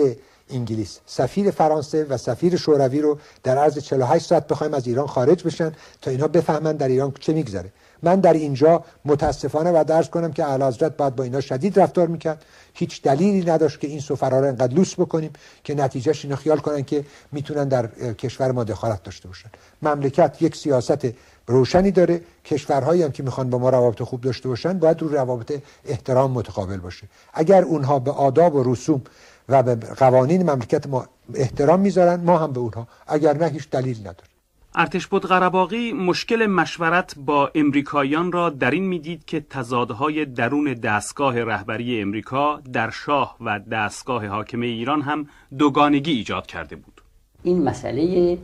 انگلیس. 0.50 0.99
سفیر 1.07 1.50
فرانسه 1.50 2.05
و 2.05 2.17
سفیر 2.17 2.57
شوروی 2.57 3.00
رو 3.00 3.19
در 3.43 3.59
عرض 3.59 3.79
48 3.79 4.26
ساعت 4.26 4.47
بخوایم 4.47 4.75
از 4.75 4.87
ایران 4.87 5.07
خارج 5.07 5.45
بشن 5.45 5.73
تا 6.03 6.11
اینها 6.11 6.29
بفهمن 6.29 6.76
در 6.76 6.88
ایران 6.88 7.12
چه 7.21 7.33
میگذره. 7.33 7.73
من 8.03 8.21
در 8.21 8.33
اینجا 8.33 8.85
متاسفانه 9.05 9.71
و 9.71 9.85
درس 9.85 10.09
کنم 10.09 10.33
که 10.33 10.45
اعلیحضرت 10.45 10.97
باید 10.97 11.17
با 11.17 11.25
اینا 11.25 11.41
شدید 11.41 11.81
رفتار 11.81 12.07
می‌کرد. 12.07 12.45
هیچ 12.75 13.03
دلیلی 13.03 13.50
نداشت 13.50 13.81
که 13.81 13.87
این 13.87 14.00
سفرا 14.00 14.41
رو 14.41 14.47
انقدر 14.47 14.75
لوس 14.75 14.95
بکنیم 14.95 15.31
که 15.65 15.75
نتیجهش 15.75 16.25
اینا 16.25 16.37
خیال 16.37 16.59
کنن 16.59 16.85
که 16.85 17.05
می‌تونن 17.33 17.69
در 17.69 17.87
کشور 18.12 18.53
ما 18.53 18.65
دخالت 18.65 19.03
داشته 19.03 19.29
باشن. 19.29 19.49
مملکت 19.83 20.43
یک 20.43 20.57
سیاست 20.57 21.07
روشنی 21.47 21.91
داره. 21.91 22.21
کشورهایی 22.45 23.03
هم 23.03 23.12
که 23.12 23.23
می‌خوان 23.23 23.50
با 23.50 23.59
ما 23.59 23.71
روابط 23.71 24.03
خوب 24.03 24.21
داشته 24.21 24.49
باشن 24.49 24.79
باید 24.79 25.03
رو 25.03 25.09
روابط 25.09 25.62
احترام 25.85 26.31
متقابل 26.31 26.76
باشه. 26.76 27.07
اگر 27.35 27.62
اونها 27.62 27.99
به 27.99 28.11
آداب 28.11 28.55
و 28.55 28.73
رسوم 28.73 29.03
و 29.49 29.62
به 29.62 29.75
قوانین 29.75 30.50
مملکت 30.50 30.87
ما 30.87 31.07
احترام 31.35 31.81
می‌ذارن 31.81 32.25
ما 32.25 32.38
هم 32.38 32.53
به 32.53 32.61
اونها 32.61 32.88
اگر 33.07 33.37
نه 33.37 33.47
هیچ 33.47 33.71
دلیل 33.71 34.00
نداره. 34.00 34.29
ارتش 34.75 35.07
بود 35.07 35.26
قرباقی 35.26 35.93
مشکل 35.93 36.47
مشورت 36.47 37.15
با 37.19 37.50
امریکایان 37.55 38.33
را 38.33 38.50
در 38.50 38.71
این 38.71 38.85
می‌دید 38.85 39.25
که 39.25 39.41
تضادهای 39.41 40.25
درون 40.25 40.75
دستگاه 40.75 41.45
رهبری 41.45 42.03
امریکا 42.03 42.61
در 42.73 42.91
شاه 42.91 43.37
و 43.41 43.59
دستگاه 43.59 44.26
حاکمه 44.26 44.67
ایران 44.67 45.03
هم 45.03 45.26
دوگانگی 45.59 46.12
ایجاد 46.12 46.47
کرده 46.47 46.76
بود. 46.76 47.00
این 47.43 47.62
مسئله 47.62 48.38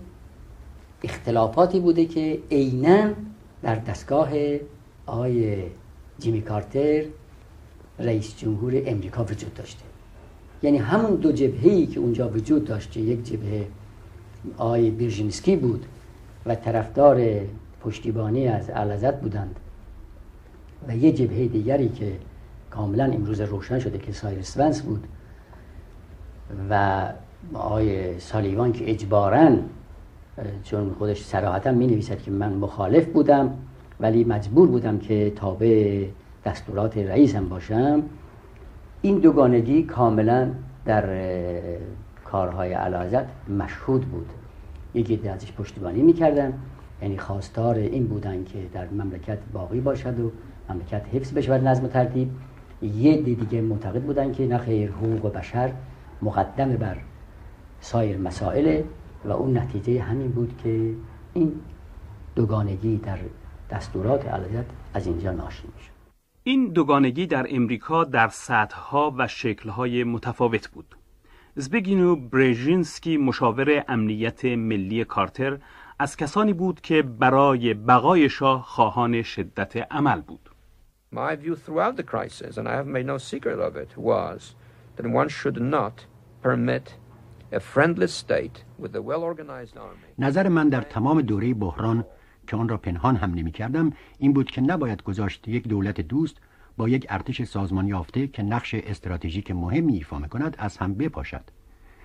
اختلافاتی 1.03 1.81
بوده 1.81 2.07
که 2.07 2.39
عینا 2.51 3.13
در 3.63 3.75
دستگاه 3.75 4.29
آقای 5.07 5.63
جیمی 6.19 6.43
کارتر 6.43 7.05
رئیس 7.99 8.37
جمهور 8.37 8.83
امریکا 8.87 9.25
وجود 9.25 9.55
داشته. 9.55 9.92
یعنی 10.63 10.79
همون 10.79 11.15
دو 11.15 11.33
جبهه‌ای 11.33 11.87
که 11.87 12.01
اونجا 12.01 12.29
وجود 12.29 12.65
داشته 12.65 13.01
یک 13.01 13.25
جبهه 13.25 13.67
آقای 14.59 14.91
بیرژینسکی 14.91 15.57
بود 15.57 15.87
و 16.47 16.55
طرفدار 16.55 17.41
پشتیبانی 17.81 18.49
از 18.49 18.71
علازت 18.71 19.21
بودند 19.21 19.57
و 20.89 20.97
یه 20.97 21.13
جبهه 21.13 21.47
دیگری 21.47 21.89
که 21.89 22.13
کاملا 22.71 23.05
امروز 23.05 23.41
روشن 23.41 23.79
شده 23.79 23.99
که 23.99 24.13
سایرس 24.13 24.57
ونس 24.57 24.83
بود 24.83 25.05
و 26.71 27.03
آقای 27.55 28.21
سالیوان 28.21 28.73
که 28.73 28.91
اجباراً 28.91 29.57
چون 30.65 30.95
خودش 30.99 31.25
صراحتا 31.25 31.73
می 31.73 31.87
نویسد 31.87 32.23
که 32.23 32.31
من 32.31 32.53
مخالف 32.53 33.07
بودم 33.07 33.55
ولی 34.01 34.25
مجبور 34.25 34.69
بودم 34.69 34.99
که 34.99 35.33
تابع 35.37 36.05
دستورات 36.45 36.99
رئیسم 36.99 37.49
باشم. 37.49 38.03
این 39.05 39.19
دوگانگی 39.19 39.83
کاملا 39.83 40.51
در 40.85 41.05
کارهای 42.25 42.73
علازت 42.73 43.25
مشهود 43.49 44.05
بود. 44.05 44.27
یکی 44.95 45.29
ازش 45.29 45.53
پشتیبانی 45.53 46.03
می‌کردن 46.03 46.53
یعنی 47.03 47.19
خواستار 47.19 47.75
این 47.75 48.07
بودن 48.07 48.45
که 48.45 48.59
در 48.75 48.89
مملکت 48.89 49.39
باقی 49.53 49.81
باشد 49.81 50.21
و 50.21 50.33
مملکت 50.69 51.03
حفظ 51.13 51.33
بشه 51.33 51.51
بر 51.51 51.59
نظم 51.59 51.85
و 51.85 51.89
ترتیب. 51.89 52.31
یه 52.83 53.23
دیگه 53.23 53.61
معتقد 53.61 54.03
بودن 54.03 54.33
که 54.33 54.47
نخیر 54.47 54.91
حقوق 54.91 55.33
بشر 55.33 55.73
مقدم 56.23 56.77
بر 56.77 56.97
سایر 57.81 58.19
مسائل 58.19 58.83
و 59.25 59.31
اون 59.31 59.59
نتیجه 59.59 60.03
همین 60.03 60.31
بود 60.31 60.57
که 60.63 60.95
این 61.35 61.53
دوگانگی 62.35 62.97
در 62.97 63.19
دستورات 63.71 64.29
علایت 64.29 64.65
از 64.95 65.07
اینجا 65.07 65.33
ناشی 65.33 65.69
میشه 65.77 65.92
این 66.45 66.69
دوگانگی 66.69 67.27
در 67.27 67.47
امریکا 67.51 68.05
در 68.05 68.29
سطحها 68.29 69.15
و 69.19 69.29
شکلهای 69.29 70.05
متفاوت 70.05 70.69
بود 70.69 70.97
زبگینو 71.55 72.17
برژینسکی 72.17 73.17
مشاور 73.17 73.85
امنیت 73.89 74.45
ملی 74.45 75.05
کارتر 75.05 75.59
از 75.99 76.17
کسانی 76.17 76.53
بود 76.53 76.81
که 76.81 77.03
برای 77.03 77.75
بقای 77.75 78.29
شاه 78.29 78.63
خواهان 78.63 79.23
شدت 79.23 79.93
عمل 79.93 80.21
بود. 80.21 80.51
My 81.15 81.37
view 81.37 81.55
throughout 81.55 81.97
the 81.97 82.03
crisis, 82.03 82.57
and 82.57 82.69
I 82.69 82.73
have 82.73 82.87
made 82.87 83.07
no 83.07 83.19
secret 83.19 83.59
of 83.61 83.77
it, 83.77 83.97
was 83.97 84.55
that 84.97 85.07
one 85.07 85.29
should 85.29 85.61
not 85.61 86.07
permit 86.43 86.97
a 87.53 87.61
friendly 87.61 88.09
state 88.09 88.65
with 88.79 88.97
a 88.97 89.03
well-organized 89.03 89.77
army. 89.77 90.09
نظر 90.19 90.49
من 90.49 90.69
در 90.69 90.81
تمام 90.81 91.21
دوره 91.21 91.55
بحران 91.55 92.05
که 92.53 92.57
آن 92.57 92.69
را 92.69 92.77
پنهان 92.77 93.17
هم 93.17 93.35
نمی 93.35 93.53
کردم 93.53 93.93
این 94.19 94.33
بود 94.33 94.51
که 94.51 94.61
نباید 94.61 95.03
گذاشت 95.03 95.49
یک 95.49 95.69
دولت 95.69 96.01
دوست 96.01 96.37
با 96.77 96.89
یک 96.89 97.07
ارتش 97.09 97.43
سازمان 97.43 97.89
یافته 97.89 98.27
که 98.27 98.43
نقش 98.43 98.75
استراتژیک 98.75 99.51
مهمی 99.51 99.95
ایفا 99.95 100.21
کند 100.21 100.57
از 100.59 100.77
هم 100.77 100.95
بپاشد. 100.95 101.45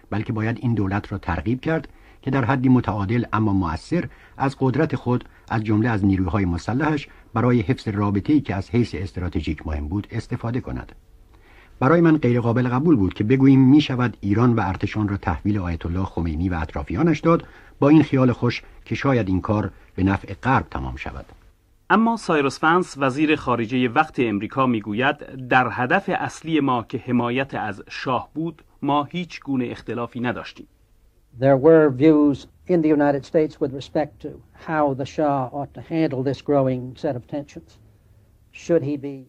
بلکه 0.10 0.34
باید 0.34 0.58
این 0.62 0.74
دولت 0.74 1.12
را 1.12 1.18
ترغیب 1.18 1.62
کرد 1.62 1.88
که 2.22 2.32
در 2.32 2.46
حدی 2.46 2.70
متعادل 2.70 3.25
اما 3.34 3.54
مؤثر 3.54 4.10
از 4.38 4.56
قدرت 4.60 4.96
خود 4.96 5.25
از 5.50 5.63
جمله 5.63 5.89
از 5.89 6.06
نیروهای 6.06 6.46
مسلحش 6.46 7.08
برای 7.34 7.60
حفظ 7.60 7.88
رابطه‌ای 7.88 8.42
که 8.42 8.56
از 8.56 8.70
حیث 8.70 8.96
استراتژیک 8.96 9.68
مهم 9.68 9.88
بود 9.88 10.08
استفاده 10.12 10.62
کند. 10.62 10.92
برای 11.80 12.01
من 12.01 12.18
غیرقابل 12.18 12.68
قبول 12.68 12.96
بود 12.96 13.13
که 13.13 13.24
بگوییم 13.24 13.70
می 13.70 13.82
شود 13.82 14.18
ایران 14.22 14.54
و 14.54 14.60
ارتشان 14.60 15.08
را 15.08 15.18
تحویل 15.18 15.58
آیت 15.58 15.86
الله 15.86 16.06
خمینی 16.06 16.50
و 16.50 16.54
اطرافیانش 16.54 17.20
داد 17.20 17.48
با 17.79 17.89
این 17.89 18.03
خیال 18.03 18.31
خوش 18.31 18.63
که 18.86 18.96
شاید 18.96 19.27
این 19.27 19.41
کار 19.41 19.72
به 19.96 20.03
نفع 20.03 20.34
غرب 20.34 20.67
تمام 20.72 20.96
شود. 20.96 21.25
اما 21.89 22.17
سایروس 22.17 22.60
فنس 22.60 22.96
وزیر 22.98 23.36
خارجه 23.36 23.89
وقت 23.89 24.19
امریکا 24.19 24.65
می‌گوید 24.65 25.48
در 25.48 25.67
هدف 25.72 26.10
اصلی 26.13 26.60
ما 26.60 26.84
که 26.84 26.98
حمایت 26.98 27.55
از 27.55 27.84
شاه 27.89 28.29
بود 28.34 28.63
ما 28.81 29.03
هیچ 29.03 29.39
گونه 29.41 29.65
اختلافی 29.65 30.19
نداشتیم. 30.19 30.67
There 31.39 31.57
were 31.57 31.89
views 31.89 32.48
in 32.67 32.81
the 32.81 32.89
United 32.89 33.25
States 33.25 33.62
with 33.62 33.74
respect 33.74 34.13
to 34.24 34.29
how 34.67 34.93
the 34.93 35.05
Shah 35.05 35.50
ought 35.53 35.74
to 35.74 35.81
handle 35.81 36.24
this 36.24 36.41
growing 36.41 36.96
set 36.96 37.15
of 37.15 37.27
tensions. 37.27 37.77
Should 38.51 38.84
he 38.84 38.98
be 38.98 39.27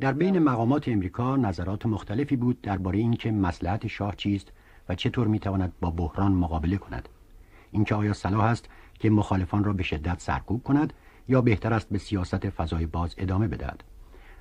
در 0.00 0.12
بین 0.12 0.38
مقامات 0.38 0.88
امریکا 0.88 1.36
نظرات 1.36 1.86
مختلفی 1.86 2.36
بود 2.36 2.60
درباره 2.60 2.98
اینکه 2.98 3.30
مصلحت 3.30 3.86
شاه 3.86 4.16
چیست 4.16 4.52
و 4.88 4.94
چطور 4.94 5.26
می‌تواند 5.26 5.72
با 5.80 5.90
بحران 5.90 6.32
مقابله 6.32 6.76
کند. 6.76 7.08
اینکه 7.70 7.94
آیا 7.94 8.12
صلاح 8.12 8.44
است 8.44 8.68
که 8.98 9.10
مخالفان 9.10 9.64
را 9.64 9.72
به 9.72 9.82
شدت 9.82 10.20
سرکوب 10.20 10.62
کند 10.62 10.92
یا 11.28 11.40
بهتر 11.40 11.74
است 11.74 11.88
به 11.90 11.98
سیاست 11.98 12.50
فضای 12.50 12.86
باز 12.86 13.14
ادامه 13.18 13.48
بدهد؟ 13.48 13.84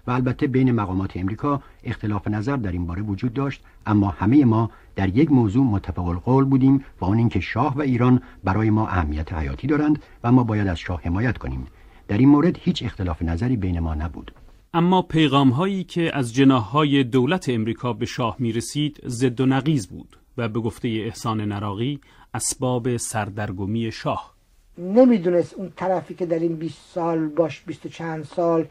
و 0.08 0.12
البته 0.12 0.48
بین 0.48 0.72
مقامات 0.72 1.18
امریکا 1.18 1.62
اختلاف 1.84 2.28
نظر 2.28 2.56
در 2.56 2.72
این 2.72 2.86
باره 2.86 3.02
وجود 3.02 3.34
داشت 3.34 3.64
اما 3.86 4.10
همه 4.10 4.46
ما 4.46 4.72
در 4.96 5.18
یک 5.18 5.32
موضوع 5.32 5.66
متفق 5.66 6.24
قول 6.24 6.46
بودیم 6.46 6.84
و 7.02 7.06
آن 7.06 7.18
اینکه 7.18 7.40
شاه 7.40 7.78
و 7.78 7.82
ایران 7.82 8.22
برای 8.44 8.70
ما 8.70 8.88
اهمیت 8.88 9.34
حیاتی 9.34 9.68
دارند 9.68 10.04
و 10.24 10.32
ما 10.32 10.44
باید 10.44 10.68
از 10.68 10.80
شاه 10.80 11.02
حمایت 11.04 11.38
کنیم. 11.38 11.66
در 12.08 12.18
این 12.18 12.30
مورد 12.30 12.58
هیچ 12.62 12.84
اختلاف 12.84 13.22
نظری 13.22 13.58
بین 13.58 13.80
ما 13.80 13.96
نبود. 13.96 14.32
اما 14.74 15.02
پیغام 15.02 15.50
هایی 15.50 15.84
که 15.84 16.18
از 16.18 16.34
جناح 16.34 16.64
های 16.64 17.04
دولت 17.04 17.50
امریکا 17.50 17.94
به 17.94 18.06
شاه 18.06 18.36
می 18.40 18.52
رسید 18.52 19.00
زد 19.04 19.42
و 19.42 19.46
نقیز 19.46 19.88
بود 19.88 20.18
و 20.38 20.50
به 20.50 20.60
گفته 20.60 20.88
احسان 20.88 21.42
نراقی 21.42 22.00
اسباب 22.38 22.98
سردرگمی 22.98 23.92
شاه. 23.92 24.34
نمی‌دونست 24.78 25.54
اون 25.54 25.74
طرفی 25.76 26.14
که 26.14 26.26
در 26.26 26.40
این 26.40 26.56
20 26.56 26.78
سال 26.94 27.28
باش 27.28 27.62
20 27.62 27.88
چند 27.88 28.24
سال 28.24 28.66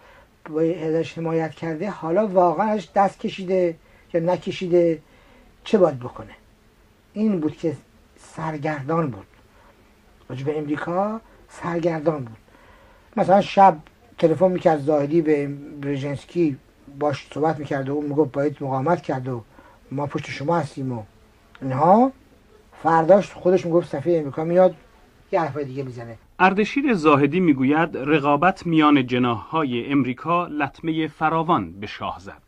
ازش 0.83 1.19
حمایت 1.19 1.51
کرده 1.51 1.91
حالا 1.91 2.27
واقعا 2.27 2.81
دست 2.95 3.21
کشیده 3.21 3.77
یا 4.15 4.21
نکشیده 4.21 5.03
چه 5.65 5.79
باید 5.79 5.99
بکنه؟ 5.99 6.35
این 7.13 7.41
بود 7.41 7.57
که 7.57 7.77
سرگردان 8.19 9.11
بود. 9.11 9.27
راجع 10.29 10.45
به 10.45 10.59
امریکا 10.59 11.21
سرگردان 11.49 12.25
بود. 12.25 12.39
مثلا 13.17 13.41
شب 13.41 13.77
تلفن 14.19 14.53
می‌کرد 14.53 14.81
زاهدی 14.81 15.23
به 15.23 15.47
برژنسکی 15.83 16.57
باش 16.99 17.27
صحبت 17.35 17.59
می‌کرد 17.59 17.89
و 17.89 17.93
اون 17.93 18.07
می‌گفت 18.07 18.33
باید 18.33 18.57
مقاومت 18.61 19.03
کرد 19.03 19.29
و 19.29 19.43
ما 19.91 20.07
پشت 20.07 20.31
شما 20.31 20.59
هستیم 20.59 20.93
و 20.93 21.03
اینها. 21.63 22.13
فرداش 22.83 23.33
خودش 23.33 23.67
می‌گفت 23.67 23.89
صفحه 23.89 24.19
امریکا 24.19 24.45
میاد 24.45 24.75
یه 25.33 25.41
حرفای 25.41 25.65
دیگه 25.65 25.83
می‌زنه. 25.83 26.19
اردشیر 26.39 26.95
زاهدی 26.95 27.41
می‌گوید 27.41 27.97
رقابت 27.97 28.67
میان 28.67 29.07
جناحهای 29.07 29.93
امریکا 29.93 30.47
لطمه 30.47 31.09
فراوان 31.09 31.73
به 31.73 31.87
شاه 31.87 32.19
زد. 32.21 32.43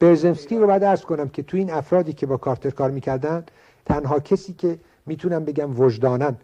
برزمسکی 0.00 0.58
رو 0.58 0.66
باید 0.66 0.84
ارز 0.84 1.02
کنم 1.02 1.28
که 1.28 1.42
تو 1.42 1.56
این 1.56 1.72
افرادی 1.72 2.12
که 2.12 2.26
با 2.26 2.36
کارتر 2.36 2.70
کار 2.70 2.90
می‌کردن 2.90 3.44
تنها 3.84 4.20
کسی 4.20 4.52
که 4.52 4.78
می‌تونم 5.06 5.44
بگم 5.44 5.80
وجدانن 5.80 6.36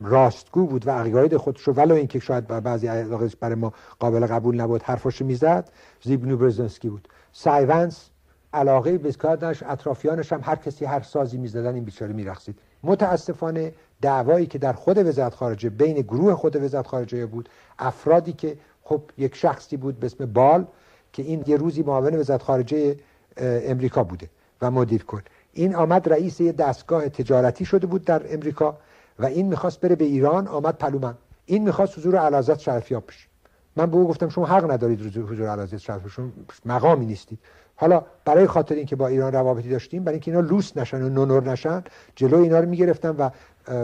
راستگو 0.00 0.66
بود 0.66 0.86
و 0.86 0.90
عقاید 0.90 1.36
خودش 1.36 1.62
رو 1.62 1.72
ولو 1.72 1.94
اینکه 1.94 2.18
شاید 2.18 2.46
بعضی 2.46 2.86
عقایدش 2.86 3.36
برای 3.36 3.54
ما 3.54 3.72
قابل 3.98 4.26
قبول 4.26 4.60
نبود 4.60 4.82
حرفاشو 4.82 5.24
می‌زد 5.24 5.70
زیبنو 6.02 6.36
برزنسکی 6.36 6.88
بود. 6.88 7.08
سایونس 7.32 8.10
علاقه 8.52 8.98
به 8.98 9.12
کارش 9.12 9.62
اطرافیانش 9.62 10.32
هم 10.32 10.40
هر 10.42 10.56
کسی 10.56 10.84
هر 10.84 11.00
سازی 11.00 11.38
می‌زدن 11.38 11.74
این 11.74 11.84
بیچاره 11.84 12.12
میرقصید. 12.12 12.58
متاسفانه 12.82 13.72
دعوایی 14.00 14.46
که 14.46 14.58
در 14.58 14.72
خود 14.72 14.98
وزارت 14.98 15.34
خارجه 15.34 15.70
بین 15.70 15.94
گروه 15.94 16.34
خود 16.34 16.56
وزارت 16.56 16.86
خارجه 16.86 17.26
بود 17.26 17.48
افرادی 17.78 18.32
که 18.32 18.56
خب 18.82 19.02
یک 19.18 19.34
شخصی 19.34 19.76
بود 19.76 20.00
به 20.00 20.06
اسم 20.06 20.26
بال 20.26 20.66
که 21.12 21.22
این 21.22 21.44
یه 21.46 21.56
روزی 21.56 21.82
معاون 21.82 22.14
وزارت 22.16 22.42
خارجه 22.42 22.96
امریکا 23.40 24.04
بوده 24.04 24.28
و 24.62 24.70
مدیر 24.70 25.04
کن. 25.04 25.22
این 25.52 25.74
آمد 25.74 26.08
رئیس 26.08 26.40
یه 26.40 26.52
دستگاه 26.52 27.08
تجارتی 27.08 27.64
شده 27.64 27.86
بود 27.86 28.04
در 28.04 28.34
امریکا 28.34 28.78
و 29.18 29.26
این 29.26 29.46
می‌خواست 29.46 29.80
بره 29.80 29.96
به 29.96 30.04
ایران 30.04 30.48
آمد 30.48 30.78
پلومن. 30.78 31.14
این 31.46 31.64
می‌خواست 31.64 31.98
حضور 31.98 32.16
علازت 32.16 32.58
شرفیاب 32.58 33.06
بشه. 33.08 33.28
من 33.76 33.90
به 33.90 33.96
او 33.96 34.08
گفتم 34.08 34.28
شما 34.28 34.46
حق 34.46 34.70
ندارید 34.70 35.00
حضور 35.00 35.48
علازت 35.48 35.76
شرفیاب 35.76 36.10
شما 36.10 36.28
مقامی 36.64 37.06
نیستید. 37.06 37.38
حالا 37.80 38.04
برای 38.24 38.46
خاطر 38.46 38.74
اینکه 38.74 38.96
با 38.96 39.06
ایران 39.06 39.32
روابطی 39.32 39.68
داشتیم 39.68 40.04
برای 40.04 40.14
اینکه 40.14 40.30
اینا 40.30 40.40
لوس 40.48 40.76
نشن 40.76 41.02
و 41.02 41.08
نونور 41.08 41.50
نشن 41.50 41.84
جلو 42.16 42.36
اینا 42.36 42.60
رو 42.60 42.68
می‌گرفتم 42.68 43.14
و 43.18 43.30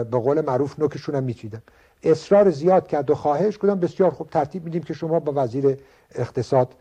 به 0.03 0.19
قول 0.19 0.41
معروف 0.41 0.79
نوکشون 0.79 1.15
هم 1.15 1.23
میچیدم 1.23 1.61
اصرار 2.03 2.51
زیاد 2.51 2.87
کرد 2.87 3.09
و 3.09 3.15
خواهش 3.15 3.57
کردم 3.57 3.79
بسیار 3.79 4.11
خوب 4.11 4.29
ترتیب 4.29 4.65
میدیم 4.65 4.83
که 4.83 4.93
شما 4.93 5.19
با 5.19 5.43
وزیر 5.43 5.77
اقتصاد 6.15 6.75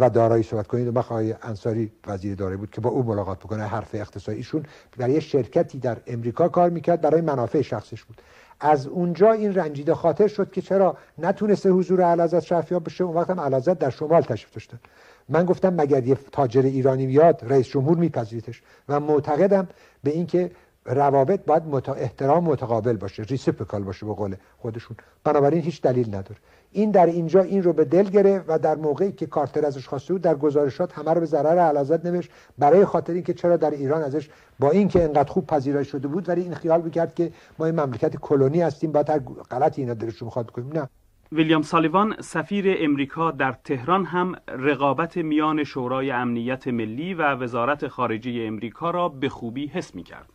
و 0.00 0.10
دارایی 0.10 0.42
صحبت 0.42 0.66
کنید. 0.66 0.96
و 0.96 0.98
آقای 0.98 1.34
انصاری 1.42 1.92
وزیر 2.06 2.34
دارایی 2.34 2.56
بود 2.56 2.70
که 2.70 2.80
با 2.80 2.90
او 2.90 3.02
ملاقات 3.02 3.38
بکنه 3.38 3.64
حرف 3.64 3.94
اقتصادی 3.94 4.36
ایشون 4.36 4.62
یه 4.98 5.20
شرکتی 5.20 5.78
در 5.78 5.96
امریکا 6.06 6.48
کار 6.48 6.70
می‌کرد 6.70 7.00
برای 7.00 7.20
منافع 7.20 7.62
شخصش 7.62 8.04
بود. 8.04 8.22
از 8.60 8.86
اونجا 8.86 9.32
این 9.32 9.54
رنجیده 9.54 9.94
خاطر 9.94 10.28
شد 10.28 10.50
که 10.50 10.62
چرا 10.62 10.96
نتونسته 11.18 11.70
حضور 11.70 12.02
اعلیحضرت 12.02 12.42
شرفیاب 12.42 12.84
بشه؟ 12.84 13.04
اون 13.04 13.16
وقت 13.16 13.30
هم 13.30 13.58
در 13.58 13.90
شمال 13.90 14.22
تشریف 14.22 14.54
داشتن. 14.54 14.78
من 15.28 15.44
گفتم 15.44 15.74
مگر 15.74 16.06
یه 16.06 16.18
تاجر 16.32 16.62
ایرانی 16.62 17.06
بیاد 17.06 17.40
رئیس 17.42 17.66
جمهور 17.66 17.98
میپذیرتش 17.98 18.62
و 18.88 19.00
معتقدم 19.00 19.68
به 20.02 20.10
اینکه 20.10 20.50
روابط 20.84 21.40
باید 21.46 21.66
مت... 21.66 21.88
احترام 21.88 22.44
متقابل 22.44 22.96
باشه 22.96 23.22
reciprocal 23.22 23.82
باشه 23.82 24.06
به 24.06 24.14
قول 24.14 24.34
خودشون. 24.58 24.96
بنابراین 25.24 25.62
هیچ 25.62 25.82
دلیل 25.82 26.08
نداره. 26.08 26.36
این 26.72 26.90
در 26.90 27.06
اینجا 27.06 27.42
این 27.42 27.62
رو 27.62 27.72
به 27.72 27.84
دل 27.84 28.02
گرفت 28.02 28.44
و 28.48 28.58
در 28.58 28.74
موقعی 28.74 29.12
که 29.12 29.26
کارتر 29.26 29.66
ازش 29.66 29.88
خواسته 29.88 30.12
بود 30.12 30.22
در 30.22 30.34
گزارشات 30.34 30.92
همه 30.92 31.14
رو 31.14 31.20
به 31.20 31.26
ضرر 31.26 31.58
علازت 31.58 32.06
نوشت. 32.06 32.30
برای 32.58 32.84
خاطر 32.84 33.12
اینکه 33.12 33.34
چرا 33.34 33.56
در 33.56 33.70
ایران 33.70 34.02
ازش 34.02 34.30
با 34.58 34.70
اینکه 34.70 35.04
انقدر 35.04 35.32
خوب 35.32 35.46
پذیرای 35.46 35.84
شده 35.84 36.08
بود 36.08 36.28
ولی 36.28 36.42
این 36.42 36.54
خیال 36.54 36.82
می‌کرد 36.82 37.14
که 37.14 37.32
ما 37.58 37.66
این 37.66 37.80
مملکت 37.80 38.16
کلونی 38.16 38.60
هستیم 38.62 38.92
باید 38.92 39.10
هر 39.10 39.18
غلطی 39.50 39.82
اینا 39.82 39.94
دلش 39.94 40.16
رو 40.16 40.24
می‌خواد 40.24 40.50
کنیم. 40.50 40.72
نه. 40.72 40.88
ویلیام 41.32 41.62
سالیوان 41.62 42.14
سفیر 42.20 42.76
امریکا 42.78 43.30
در 43.30 43.52
تهران 43.52 44.04
هم 44.04 44.34
رقابت 44.48 45.16
میان 45.16 45.64
شورای 45.64 46.10
امنیت 46.10 46.68
ملی 46.68 47.14
و 47.14 47.34
وزارت 47.34 47.88
خارجه 47.88 48.44
امریکا 48.46 48.90
را 48.90 49.08
به 49.08 49.28
خوبی 49.28 49.66
حس 49.66 49.94
می‌کرد. 49.94 50.28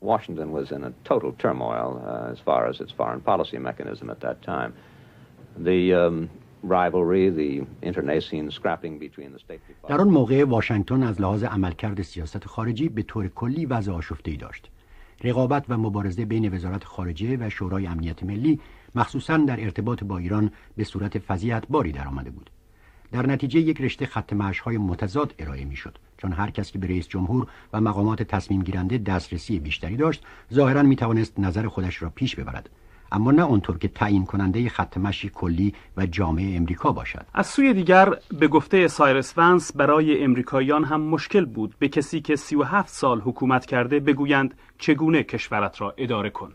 Washington 0.00 0.52
was 0.52 0.70
in 0.72 0.84
a 0.84 0.92
total 1.10 1.32
turmoil 1.42 1.88
uh, 1.96 2.32
as 2.32 2.38
far 2.48 2.68
as 2.70 2.80
its 2.80 2.92
foreign 2.92 3.20
policy 3.20 3.58
mechanism 3.58 4.10
at 4.10 4.20
that 4.20 4.38
time. 4.42 4.72
The 5.68 5.80
um, 5.94 6.30
rivalry, 6.62 7.24
the 7.30 7.52
internecine 7.88 8.50
scrapping 8.50 8.94
between 9.06 9.30
the 9.32 9.40
State 9.46 9.62
Department. 9.68 9.88
در 9.88 10.00
آن 10.00 10.08
موقع 10.08 10.44
واشنگتن 10.44 11.02
از 11.02 11.20
لحاظ 11.20 11.44
عملکرد 11.44 12.02
سیاست 12.02 12.44
خارجی 12.44 12.88
به 12.88 13.02
طور 13.02 13.28
کلی 13.28 13.66
وضع 13.66 13.92
آشفته‌ای 13.92 14.36
داشت. 14.36 14.70
رقابت 15.24 15.64
و 15.68 15.76
مبارزه 15.76 16.24
بین 16.24 16.54
وزارت 16.54 16.84
خارجه 16.84 17.36
و 17.36 17.50
شورای 17.50 17.86
امنیت 17.86 18.22
ملی 18.22 18.60
مخصوصا 18.96 19.36
در 19.36 19.60
ارتباط 19.60 20.04
با 20.04 20.18
ایران 20.18 20.50
به 20.76 20.84
صورت 20.84 21.18
فضیحت 21.18 21.64
باری 21.68 21.92
در 21.92 22.08
آمده 22.08 22.30
بود. 22.30 22.50
در 23.12 23.26
نتیجه 23.26 23.60
یک 23.60 23.80
رشته 23.80 24.06
خط 24.06 24.32
های 24.64 24.78
متضاد 24.78 25.34
ارائه 25.38 25.64
می‌شد 25.64 25.98
چون 26.16 26.32
هر 26.32 26.50
کس 26.50 26.70
که 26.72 26.78
به 26.78 26.86
رئیس 26.86 27.08
جمهور 27.08 27.46
و 27.72 27.80
مقامات 27.80 28.22
تصمیم 28.22 28.62
گیرنده 28.62 28.98
دسترسی 28.98 29.58
بیشتری 29.58 29.96
داشت 29.96 30.22
ظاهرا 30.54 30.82
می 30.82 30.96
توانست 30.96 31.38
نظر 31.38 31.68
خودش 31.68 32.02
را 32.02 32.10
پیش 32.10 32.36
ببرد. 32.36 32.70
اما 33.12 33.30
نه 33.30 33.42
آنطور 33.42 33.78
که 33.78 33.88
تعیین 33.88 34.24
کننده 34.24 34.68
خط 34.68 34.98
مشی 34.98 35.30
کلی 35.34 35.74
و 35.96 36.06
جامعه 36.06 36.56
امریکا 36.56 36.92
باشد. 36.92 37.26
از 37.34 37.46
سوی 37.46 37.74
دیگر 37.74 38.14
به 38.38 38.48
گفته 38.48 38.88
سایرس 38.88 39.38
ونس 39.38 39.76
برای 39.76 40.24
امریکاییان 40.24 40.84
هم 40.84 41.00
مشکل 41.00 41.44
بود 41.44 41.74
به 41.78 41.88
کسی 41.88 42.20
که 42.20 42.36
37 42.36 42.88
سال 42.88 43.20
حکومت 43.20 43.66
کرده 43.66 44.00
بگویند 44.00 44.54
چگونه 44.78 45.22
کشورت 45.22 45.80
را 45.80 45.94
اداره 45.98 46.30
کن. 46.30 46.52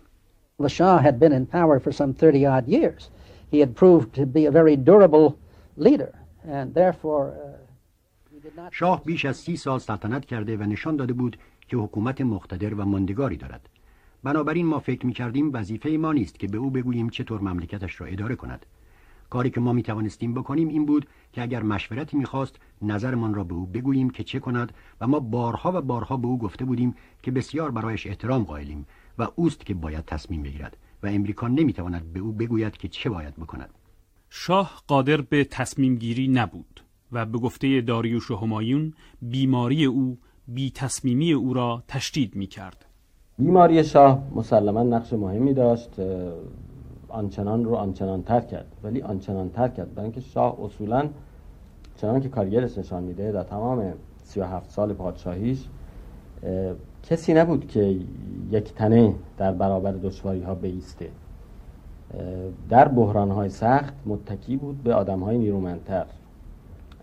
The 0.62 0.70
Shah 0.70 1.00
had 1.00 1.20
been 1.20 1.34
in 1.34 1.46
power 1.46 1.80
for 1.80 1.92
some 1.92 2.14
30 2.14 2.46
odd 2.46 2.68
years. 2.68 3.10
He 3.50 3.60
had 3.60 3.76
proved 3.76 4.14
to 4.16 4.26
be 4.26 4.46
a 4.46 4.52
very 4.52 4.76
durable 4.76 5.38
leader 5.78 6.14
and 6.48 6.74
therefore 6.74 7.34
uh, 7.34 7.62
شاه 8.72 9.04
بیش 9.04 9.26
از 9.26 9.38
سی 9.38 9.58
سال 9.58 9.80
سلطنت 9.80 10.26
کرده 10.26 10.58
و 10.58 10.64
نشان 10.64 10.96
داده 10.96 11.14
بود 11.14 11.38
که 11.68 11.78
حکومت 11.78 12.22
مقتدر 12.22 12.74
و 12.74 12.86
ماندگاری 12.86 13.38
دارد. 13.38 13.70
بنابراین 14.24 14.66
ما 14.66 14.80
فکر 14.80 15.06
می 15.06 15.14
کردیم 15.14 15.54
وظیفه 15.54 15.90
ما 15.90 16.14
نیست 16.14 16.40
که 16.40 16.48
به 16.48 16.58
او 16.58 16.70
بگوییم 16.70 17.10
چطور 17.10 17.42
مملکتش 17.42 18.02
را 18.02 18.08
اداره 18.08 18.36
کند. 18.36 18.66
کاری 19.30 19.50
که 19.50 19.60
ما 19.60 19.74
می 19.74 19.84
توانستیم 19.84 20.34
بکنیم 20.34 20.68
این 20.68 20.86
بود 20.86 21.08
که 21.34 21.42
اگر 21.42 21.64
مشورتی 21.64 22.18
می‌خواست 22.18 22.56
نظرمان 22.82 23.34
را 23.34 23.44
به 23.44 23.54
او 23.54 23.66
بگوییم 23.66 24.10
که 24.10 24.24
چه 24.24 24.40
کند 24.40 24.74
و 25.02 25.08
ما 25.08 25.20
بارها 25.20 25.72
و 25.72 25.82
بارها 25.82 26.18
به 26.18 26.28
او 26.28 26.40
گفته 26.40 26.66
بودیم 26.66 26.96
که 27.24 27.32
بسیار 27.32 27.72
برایش 27.72 28.08
احترام 28.08 28.44
قائلیم 28.44 28.86
و 29.18 29.28
اوست 29.36 29.66
که 29.66 29.74
باید 29.74 30.06
تصمیم 30.06 30.44
بگیرد 30.44 30.78
و 31.04 31.08
امریکا 31.08 31.48
نمی‌تواند 31.48 32.14
به 32.14 32.20
او 32.20 32.32
بگوید 32.32 32.78
که 32.78 32.88
چه 32.88 33.10
باید 33.10 33.36
بکند. 33.36 33.70
شاه 34.30 34.82
قادر 34.88 35.22
به 35.22 35.44
تصمیم 35.44 35.96
گیری 35.96 36.28
نبود 36.28 36.82
و 37.12 37.26
به 37.26 37.38
گفته 37.38 37.82
داریوش 37.82 38.32
و 38.32 38.36
همایون 38.36 38.94
بیماری 39.22 39.86
او 39.86 40.18
بی 40.48 40.72
تصمیمی 40.72 41.34
او 41.34 41.54
را 41.54 41.84
تشدید 41.88 42.36
می 42.36 42.48
کرد 42.48 42.86
بیماری 43.38 43.84
شاه 43.84 44.24
مسلما 44.36 44.84
نقش 44.84 45.14
مهمی 45.14 45.54
داشت 45.54 45.90
آنچنان 47.08 47.66
رو 47.66 47.76
آنچنان 47.76 48.24
تر 48.24 48.42
کرد. 48.42 48.76
ولی 48.84 49.02
آنچنان 49.02 49.50
تر 49.50 49.68
کرد 49.68 49.96
برای 49.96 50.06
اینکه 50.06 50.22
شاه 50.22 50.64
اصولا 50.64 51.10
چنان 51.98 52.22
که 52.22 52.30
کارگرش 52.30 52.78
نشان 52.78 53.04
میده 53.04 53.32
در 53.32 53.44
تمام 53.44 53.94
37 54.24 54.72
سال 54.72 54.94
پادشاهیش 54.94 55.66
کسی 57.04 57.34
نبود 57.34 57.68
که 57.68 57.98
یک 58.52 58.74
تنه 58.74 59.14
در 59.38 59.52
برابر 59.52 59.92
دشواری 59.92 60.42
ها 60.42 60.56
بیسته. 60.56 61.10
در 62.70 62.88
بحران 62.88 63.32
های 63.32 63.50
سخت 63.50 63.94
متکی 64.06 64.58
بود 64.58 64.84
به 64.84 64.94
آدم 64.94 65.20
های 65.20 65.38
نیرومندتر. 65.38 66.06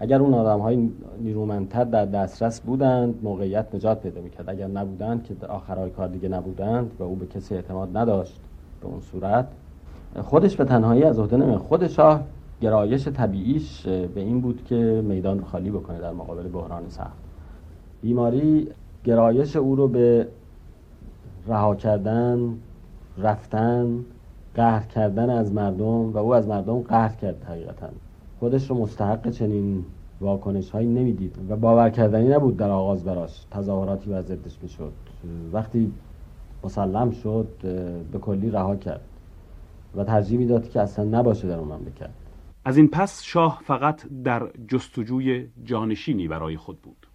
اگر 0.00 0.20
اون 0.20 0.34
آدم 0.34 0.60
های 0.60 0.90
نیرومندتر 1.20 1.84
در 1.84 2.04
دسترس 2.04 2.60
بودند 2.60 3.14
موقعیت 3.22 3.74
نجات 3.74 4.00
پیدا 4.00 4.20
می‌کرد. 4.20 4.50
اگر 4.50 4.66
نبودند 4.66 5.24
که 5.24 5.46
آخرهای 5.46 5.90
کار 5.90 6.08
دیگه 6.08 6.28
نبودند 6.28 6.90
و 6.98 7.02
او 7.02 7.16
به 7.16 7.26
کسی 7.26 7.54
اعتماد 7.54 7.96
نداشت 7.96 8.40
به 8.80 8.86
اون 8.86 9.00
صورت 9.00 9.46
خودش 10.22 10.56
به 10.56 10.64
تنهایی 10.64 11.02
از 11.04 11.18
عهده 11.18 11.36
نمی 11.36 11.56
خود 11.56 11.86
شاه 11.86 12.24
گرایش 12.60 13.08
طبیعیش 13.08 13.86
به 13.86 14.20
این 14.20 14.40
بود 14.40 14.64
که 14.64 15.02
میدان 15.04 15.44
خالی 15.44 15.70
بکنه 15.70 16.00
در 16.00 16.12
مقابل 16.12 16.48
بحران 16.48 16.82
سخت. 16.88 17.16
بیماری 18.02 18.68
گرایش 19.04 19.56
او 19.56 19.76
رو 19.76 19.88
به 19.88 20.28
رها 21.48 21.74
کردن 21.74 22.58
رفتن 23.18 24.04
قهر 24.54 24.86
کردن 24.86 25.30
از 25.30 25.52
مردم 25.52 26.12
و 26.12 26.16
او 26.18 26.34
از 26.34 26.48
مردم 26.48 26.80
قهر 26.80 27.14
کرد 27.14 27.44
حقیقتا. 27.44 27.88
خودش 28.40 28.70
رو 28.70 28.78
مستحق 28.78 29.30
چنین 29.30 29.84
واکنش 30.20 30.70
هایی 30.70 30.88
نمی‌دید 30.88 31.36
و 31.48 31.56
باور 31.56 31.90
کردنی 31.90 32.28
نبود 32.28 32.56
در 32.56 32.70
آغاز 32.70 33.04
براش. 33.04 33.46
تظاهراتی 33.50 34.10
و 34.10 34.22
ضدش 34.22 34.58
می‌شد. 34.62 34.92
وقتی 35.52 35.92
مسلم 36.64 37.10
شد 37.10 37.48
به 38.12 38.18
کلی 38.18 38.50
رها 38.50 38.76
کرد 38.76 39.00
و 39.96 40.04
ترجیح 40.04 40.38
می‌داد 40.38 40.68
که 40.68 40.80
اصلا 40.80 41.04
نباشه 41.04 41.48
در 41.48 41.58
اون 41.58 41.68
مملکت. 41.68 42.10
از 42.64 42.76
این 42.76 42.88
پس 42.88 43.22
شاه 43.22 43.60
فقط 43.64 44.02
در 44.24 44.48
جستجوی 44.68 45.46
جانشینی 45.64 46.28
برای 46.28 46.56
خود 46.56 46.82
بود. 46.82 47.07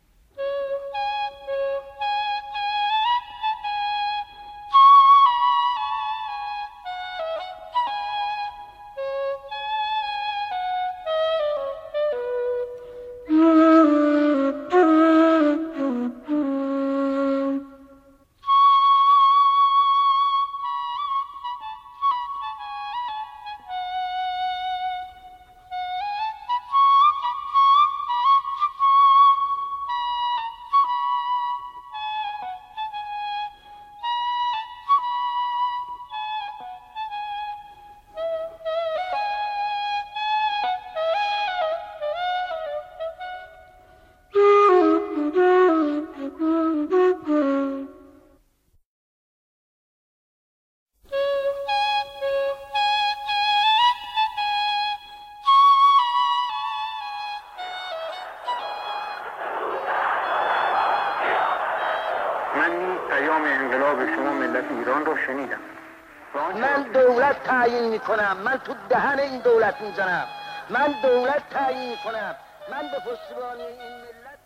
می‌کنم. 67.82 68.38
من 68.46 68.58
تو 68.66 68.74
دهن 68.90 69.20
این 69.20 69.42
دولت 69.42 69.82
می‌زنم. 69.82 70.26
من 70.70 70.96
دولت 71.04 71.50
تعیین 71.50 71.90
می‌کنم. 71.90 72.36
من 72.72 72.82
به 72.82 72.98
پشتیبانی 73.00 73.64
این 73.64 73.94
ملت 73.98 74.40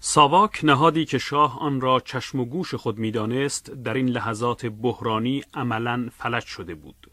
ساواک 0.00 0.60
نهادی 0.62 1.04
که 1.04 1.18
شاه 1.18 1.60
آن 1.60 1.80
را 1.80 2.00
چشم 2.00 2.40
و 2.40 2.44
گوش 2.44 2.74
خود 2.74 2.98
می‌دانست 2.98 3.70
در 3.70 3.94
این 3.94 4.08
لحظات 4.08 4.66
بحرانی 4.66 5.42
عملا 5.54 6.08
فلج 6.18 6.44
شده 6.44 6.74
بود. 6.74 7.10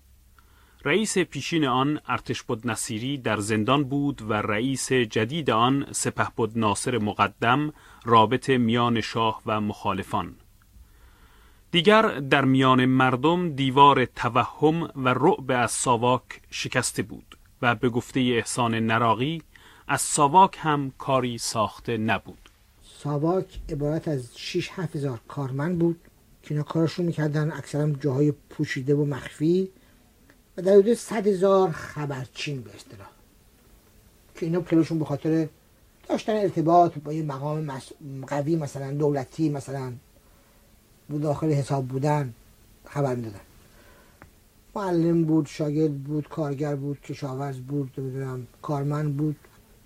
رئیس 0.86 1.18
پیشین 1.18 1.66
آن 1.66 2.00
ارتش 2.08 2.44
بود 2.44 2.68
نصیری 2.68 3.18
در 3.18 3.38
زندان 3.38 3.84
بود 3.84 4.22
و 4.22 4.34
رئیس 4.34 4.92
جدید 4.92 5.50
آن 5.50 5.86
سپه 5.92 6.28
بود 6.36 6.58
ناصر 6.60 6.98
مقدم 6.98 7.74
رابط 8.06 8.50
میان 8.50 9.02
شاه 9.02 9.42
و 9.46 9.62
مخالفان. 9.62 10.36
دیگر 11.74 12.20
در 12.20 12.46
میان 12.46 12.86
مردم 12.86 13.56
دیوار 13.56 14.06
توهم 14.06 14.84
و 14.84 15.10
رعب 15.10 15.52
از 15.52 15.72
ساواک 15.72 16.24
شکسته 16.50 17.04
بود 17.04 17.38
و 17.62 17.76
به 17.76 17.90
گفته 17.90 18.20
احسان 18.20 18.76
نراقی 18.76 19.42
از 19.88 20.02
ساواک 20.02 20.58
هم 20.60 20.92
کاری 20.98 21.38
ساخته 21.38 21.98
نبود. 21.98 22.50
ساواک 23.00 23.46
عبارت 23.70 24.08
از 24.08 24.30
6 24.36 24.70
هزار 24.72 25.20
کارمند 25.28 25.80
بود 25.80 26.00
که 26.44 26.54
اینا 26.54 26.64
کارشون 26.64 27.06
می‌کردن 27.06 27.52
اکثرا 27.52 27.90
جاهای 27.90 28.34
پوشیده 28.50 28.96
و 28.96 29.06
مخفی 29.06 29.70
و 30.58 30.62
در 30.62 30.74
حدود 30.74 30.94
100 30.94 31.28
هزار 31.28 31.72
خبرچین 31.72 32.62
به 32.62 32.76
اصطلاح 32.76 33.10
که 34.36 34.46
اینا 34.46 34.60
پلشون 34.60 35.00
به 35.00 35.06
خاطر 35.06 35.48
داشتن 36.10 36.34
ارتباط 36.34 36.98
با 36.98 37.14
یه 37.14 37.24
مقام 37.24 37.72
قوی 38.28 38.56
مثلا 38.56 38.92
دولتی 38.92 39.50
مثلا 39.50 39.94
داخل 41.10 41.52
حساب 41.52 41.88
بودن 41.88 42.34
خبر 42.86 43.16
می‌دادن. 43.16 43.39
معلم 44.76 45.24
بود 45.24 45.46
شاگرد 45.46 46.04
بود 46.04 46.30
کارگر 46.30 46.76
بود 46.76 47.02
کشاورز 47.02 47.58
بود 47.58 47.92
نمی‌دونم 47.98 48.48
کارمند 48.62 49.18
بود 49.18 49.36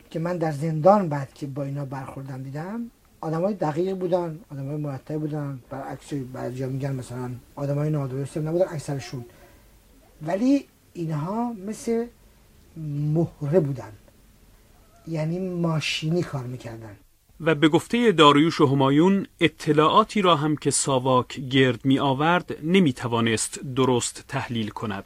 که 0.10 0.19
من 0.19 0.38
در 0.38 0.51
زندان 0.51 1.10
بعد 1.10 1.34
که 1.34 1.47
با 1.47 1.63
اینا 1.63 1.86
برخوردم 1.86 2.43
دیدم 2.43 2.91
آدم 3.21 3.41
های 3.41 3.53
دقیق 3.53 3.97
بودن 3.97 4.39
آدم 4.51 4.67
های 4.67 4.77
مرتب 4.77 5.19
بودن. 5.19 5.60
برعکس 5.69 6.13
بعضی 6.13 6.65
میگن 6.65 6.95
مثلا 6.95 7.32
آدم 7.56 7.75
های 7.75 7.89
نادرست 7.89 8.38
نبودن 8.38 8.65
اکثرشون. 8.69 9.25
ولی 10.21 10.65
اینها 10.93 11.53
مثل 11.53 12.06
مهره 13.13 13.60
بودن. 13.60 13.91
یعنی 15.08 15.39
ماشینی 15.39 16.23
کار 16.23 16.43
می‌کردن. 16.43 16.95
و 17.41 17.56
به 17.56 17.69
گفته 17.69 18.12
داریوش 18.12 18.62
و 18.62 18.67
همایون 18.67 19.26
اطلاعاتی 19.39 20.21
را 20.21 20.36
هم 20.36 20.56
که 20.56 20.71
ساواک 20.71 21.39
گرد 21.39 21.86
می 21.86 22.00
آورد 22.00 22.56
نمی 22.63 22.93
توانست 22.93 23.60
درست 23.76 24.26
تحلیل 24.28 24.69
کند. 24.69 25.04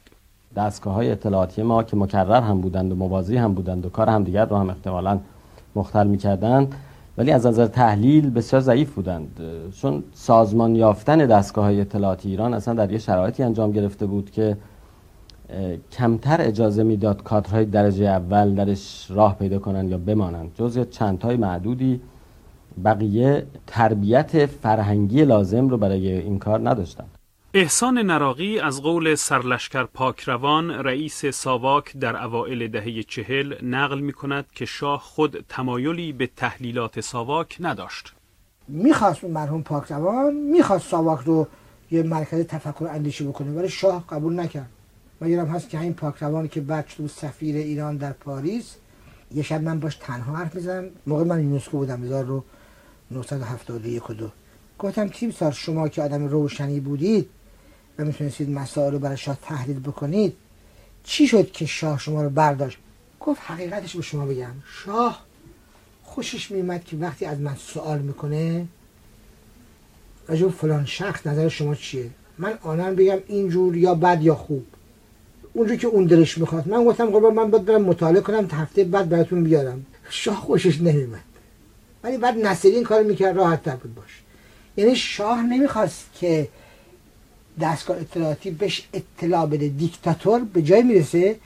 دستگاه 0.56 0.94
های 0.94 1.10
اطلاعاتی 1.10 1.62
ما 1.62 1.82
که 1.82 1.96
مکرر 1.96 2.40
هم 2.40 2.60
بودند 2.60 2.92
و 2.92 2.94
موازی 2.94 3.36
هم 3.36 3.54
بودند 3.54 3.86
و 3.86 3.88
کار 3.88 4.08
هم 4.08 4.24
دیگر 4.24 4.44
رو 4.44 4.56
هم 4.56 4.70
احتمالا 4.70 5.20
مختل 5.76 6.06
می 6.06 6.18
کردند 6.18 6.74
ولی 7.18 7.30
از 7.30 7.46
نظر 7.46 7.66
تحلیل 7.66 8.30
بسیار 8.30 8.62
ضعیف 8.62 8.94
بودند. 8.94 9.40
چون 9.80 10.04
سازمان 10.14 10.76
یافتن 10.76 11.18
دستگاه 11.18 11.64
های 11.64 11.80
اطلاعاتی 11.80 12.28
ایران 12.28 12.54
اصلا 12.54 12.74
در 12.74 12.92
یه 12.92 12.98
شرایطی 12.98 13.42
انجام 13.42 13.72
گرفته 13.72 14.06
بود 14.06 14.30
که 14.30 14.56
کمتر 15.92 16.40
اجازه 16.40 16.82
می‌داد 16.82 17.22
کادرهای 17.22 17.64
درجه 17.64 18.04
اول 18.04 18.54
درش 18.54 19.06
راه 19.10 19.38
پیدا 19.38 19.58
کنند 19.58 19.90
یا 19.90 19.98
بمانند. 19.98 20.50
جز 20.54 20.90
چند 20.90 21.26
معدودی 21.26 22.00
بقیه 22.84 23.46
تربیت 23.66 24.46
فرهنگی 24.46 25.24
لازم 25.24 25.68
رو 25.68 25.76
برای 25.76 26.12
این 26.12 26.38
کار 26.38 26.70
نداشتند 26.70 27.18
احسان 27.54 27.98
نراقی 27.98 28.60
از 28.60 28.82
قول 28.82 29.14
سرلشکر 29.14 29.84
پاکروان 29.84 30.70
رئیس 30.70 31.26
ساواک 31.26 31.96
در 31.96 32.24
اوائل 32.24 32.68
دهه 32.68 33.02
چهل 33.02 33.54
نقل 33.64 34.00
می 34.00 34.12
کند 34.12 34.46
که 34.54 34.64
شاه 34.64 35.00
خود 35.00 35.44
تمایلی 35.48 36.12
به 36.12 36.30
تحلیلات 36.36 37.00
ساواک 37.00 37.56
نداشت. 37.60 38.12
می‌خواست 38.68 39.24
مرحوم 39.24 39.62
پاکروان 39.62 40.34
می‌خواست 40.34 40.88
ساواک 40.88 41.20
رو 41.20 41.46
یه 41.90 42.02
مرکز 42.02 42.46
تفکر 42.46 42.88
اندیشه 42.90 43.24
بکنه 43.24 43.50
ولی 43.50 43.68
شاه 43.68 44.04
قبول 44.10 44.40
نکرد. 44.40 44.70
مگرم 45.20 45.46
هست 45.46 45.68
که 45.68 45.80
این 45.80 45.94
پاکروان 45.94 46.48
که 46.48 46.60
بعد 46.60 46.86
شد 46.86 47.06
سفیر 47.06 47.56
ایران 47.56 47.96
در 47.96 48.12
پاریس 48.12 48.76
یه 49.34 49.42
شب 49.42 49.62
من 49.62 49.80
باش 49.80 49.96
تنها 49.96 50.36
حرف 50.36 50.54
می‌زنم. 50.54 50.84
موقع 51.06 51.24
من 51.24 51.40
یونسکو 51.40 51.78
بودم 51.78 52.12
رو 52.12 52.44
971 53.12 54.10
و 54.10 54.14
دو. 54.14 54.30
گفتم 54.78 55.08
تیم 55.08 55.30
سال 55.30 55.50
شما 55.50 55.88
که 55.88 56.02
آدم 56.02 56.26
روشنی 56.26 56.80
بودید 56.80 57.28
و 57.98 58.04
می‌تونستید 58.04 58.50
مسائل 58.50 58.92
رو 58.92 58.98
برای 58.98 59.16
شاه 59.16 59.38
تحلیل 59.42 59.80
بکنید؟ 59.80 60.36
چی 61.04 61.26
شد 61.26 61.52
که 61.52 61.66
شاه 61.66 61.98
شما 61.98 62.22
رو 62.22 62.30
برداشت؟ 62.30 62.78
گفت 63.20 63.40
حقیقتش 63.46 63.96
به 63.96 64.02
شما 64.02 64.26
بگم. 64.26 64.52
شاه 64.84 65.22
خوشش 66.02 66.50
میمد 66.50 66.84
که 66.84 66.96
وقتی 66.96 67.24
از 67.24 67.40
من 67.40 67.56
سوال 67.56 67.98
می‌کنه 67.98 68.66
راجب 70.28 70.50
فلان 70.50 70.84
شخص 70.84 71.26
نظر 71.26 71.48
شما 71.48 71.74
چیه؟ 71.74 72.10
من 72.38 72.58
آنم 72.62 72.94
بگم 72.94 73.18
اینجور 73.26 73.76
یا 73.76 73.94
بد 73.94 74.22
یا 74.22 74.34
خوب. 74.34 74.66
اونجور 75.52 75.76
که 75.76 75.86
اون 75.86 76.04
دلش 76.04 76.38
می‌خواد 76.38 76.68
من 76.68 76.84
گفتم 76.84 77.10
قربان 77.10 77.34
من 77.34 77.50
باید 77.50 77.64
برم 77.64 77.82
مطالعه 77.82 78.22
کنم 78.22 78.48
هفته 78.52 78.84
بعد 78.84 79.08
براتون 79.08 79.44
بیارم. 79.44 79.86
شاه 80.10 80.36
خوشش 80.36 80.80
نمیمد 80.80 81.31
ولی 82.04 82.16
بعد 82.16 82.38
نصیری 82.38 82.74
این 82.74 82.84
کار 82.84 83.02
می‌کرد 83.02 83.36
راحت 83.36 83.62
تر 83.62 83.76
بود 83.76 83.94
باش. 83.94 84.22
یعنی 84.76 84.96
شاه 84.96 85.42
نمی‌خواست 85.42 86.06
که 86.14 86.48
دستگاه 87.60 87.96
اطلاعاتی 87.96 88.50
بهش 88.50 88.88
اطلاع 88.92 89.46
بده 89.46 89.68
دیکتاتور 89.68 90.40
به 90.40 90.62
جای 90.62 90.82
می‌رسه 90.82 91.36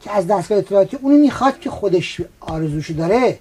که 0.00 0.10
از 0.10 0.26
دستگاه 0.26 0.58
اطلاعاتی 0.58 0.96
اونو 0.96 1.18
می‌خواد 1.18 1.60
که 1.60 1.70
خودش 1.70 2.20
آرزوشو 2.40 2.94
داره. 2.94 3.38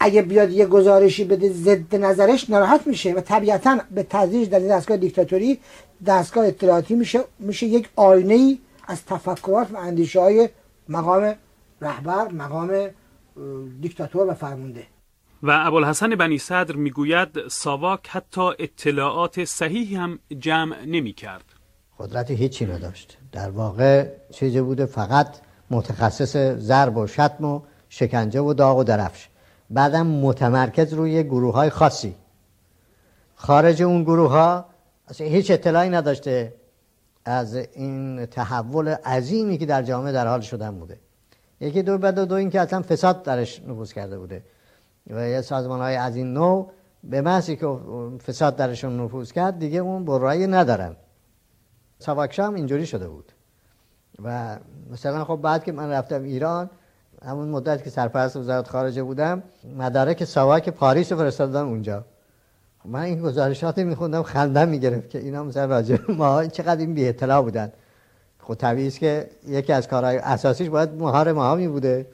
اگه 0.00 0.22
بیاد 0.22 0.50
یه 0.50 0.66
گزارشی 0.66 1.24
بده 1.24 1.52
ضد 1.52 1.94
نظرش 1.96 2.50
ناراحت 2.50 2.86
میشه 2.86 3.12
و 3.12 3.20
طبیعتا 3.20 3.80
به 3.90 4.06
تدریج 4.10 4.48
در 4.48 4.58
دستگاه 4.58 4.96
دیکتاتوری 4.96 5.58
دستگاه 6.06 6.46
اطلاعاتی 6.46 6.94
میشه 6.94 7.24
میشه 7.38 7.66
یک 7.66 7.88
آینه 7.96 8.34
ای 8.34 8.58
از 8.86 9.04
تفکرات 9.04 9.70
و 9.72 9.76
اندیشه 9.76 10.20
های 10.20 10.48
مقام 10.88 11.34
رهبر 11.80 12.28
مقام 12.28 12.90
دیکتاتور 13.80 14.30
و 14.30 14.34
فرمونده 14.34 14.86
و 15.46 15.50
ابوالحسن 15.66 16.14
بنی 16.14 16.38
صدر 16.38 16.76
می‌گوید 16.76 17.48
ساواک 17.48 18.08
حتی 18.08 18.50
اطلاعات 18.58 19.44
صحیحی 19.44 19.96
هم 19.96 20.18
جمع 20.38 20.84
نمی 20.84 21.12
کرد 21.12 21.44
قدرت 21.98 22.30
هیچی 22.30 22.66
نداشت. 22.66 23.18
در 23.32 23.50
واقع 23.50 24.08
چیزی 24.30 24.60
بوده 24.60 24.86
فقط 24.86 25.36
متخصص 25.70 26.36
ضرب 26.56 26.96
و 26.96 27.06
شتم 27.06 27.44
و 27.44 27.60
شکنجه 27.88 28.40
و 28.40 28.54
داغ 28.54 28.78
و 28.78 28.84
درفش. 28.84 29.28
بعدم 29.70 30.06
متمرکز 30.06 30.92
روی 30.92 31.22
گروه 31.22 31.54
های 31.54 31.70
خاصی. 31.70 32.14
خارج 33.34 33.82
اون 33.82 34.02
گروه 34.02 34.30
ها 34.30 34.64
هیچ 35.18 35.50
اطلاعی 35.50 35.90
نداشته 35.90 36.54
از 37.24 37.54
این 37.54 38.26
تحول 38.26 38.88
عظیمی 38.88 39.58
که 39.58 39.66
در 39.66 39.82
جامعه 39.82 40.12
در 40.12 40.26
حال 40.26 40.40
شدن 40.40 40.78
بوده. 40.78 40.98
یکی 41.60 41.82
دو 41.82 41.98
بعد 41.98 42.20
دو 42.24 42.34
این 42.34 42.50
که 42.50 42.60
اصلا 42.60 42.82
فساد 42.82 43.22
درش 43.22 43.60
نفوذ 43.60 43.92
کرده 43.92 44.18
بوده. 44.18 44.42
و 45.10 45.28
یه 45.28 45.40
سازمان 45.40 45.80
های 45.80 45.96
از 45.96 46.16
این 46.16 46.32
نوع 46.32 46.70
به 47.04 47.20
محضی 47.20 47.56
که 47.56 47.66
فساد 48.26 48.56
درشون 48.56 49.00
نفوذ 49.00 49.32
کرد 49.32 49.58
دیگه 49.58 49.78
اون 49.78 50.04
برایی 50.04 50.46
ندارن. 50.46 50.96
سواکشا 51.98 52.46
هم 52.46 52.54
اینجوری 52.54 52.86
شده 52.86 53.08
بود. 53.08 53.32
و 54.24 54.56
مثلا 54.90 55.24
خب 55.24 55.36
بعد 55.36 55.64
که 55.64 55.72
من 55.72 55.90
رفتم 55.90 56.22
ایران 56.22 56.70
همون 57.24 57.48
مدت 57.48 57.84
که 57.84 57.90
سرپرست 57.90 58.36
وزارت 58.36 58.68
خارجه 58.68 59.02
بودم 59.02 59.42
مدارک 59.78 60.24
سواک 60.24 60.68
پاریس 60.68 61.12
رو 61.12 61.18
فرستادم 61.18 61.68
اونجا. 61.68 62.04
من 62.84 63.00
این 63.00 63.22
گزارشات 63.22 63.78
میخوندم 63.78 64.22
خندم 64.22 64.68
می‌گرفت 64.68 65.10
که 65.10 65.18
اینا 65.18 65.44
مثلا 65.44 65.64
راجع 65.64 65.96
ما 66.08 66.46
چقدر 66.46 66.80
این 66.80 66.94
بی 66.94 67.08
اطلاع 67.08 67.42
بودن. 67.42 67.72
خب 68.38 68.54
طبیعی 68.54 68.90
که 68.90 69.30
یکی 69.46 69.72
از 69.72 69.88
کارهای 69.88 70.18
اساسیش 70.18 70.68
باید 70.68 70.90
مهار 70.92 71.32
ما 71.32 71.54
می 71.54 71.68
بوده. 71.68 72.06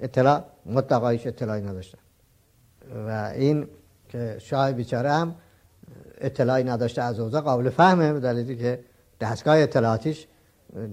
اطلاع 0.00 0.44
مطلقایش 0.66 1.26
اطلاعی 1.26 1.62
نداشتن. 1.62 1.98
و 3.06 3.32
این 3.36 3.66
که 4.08 4.36
شاه 4.40 4.72
بیچاره 4.72 5.12
هم 5.12 5.34
اطلاعی 6.20 6.64
نداشته 6.64 7.02
از 7.02 7.20
اوضاع 7.20 7.40
قابل 7.40 7.70
فهمه 7.70 8.12
به 8.12 8.20
دلیلی 8.20 8.56
که 8.56 8.80
دستگاه 9.20 9.58
اطلاعاتیش 9.58 10.26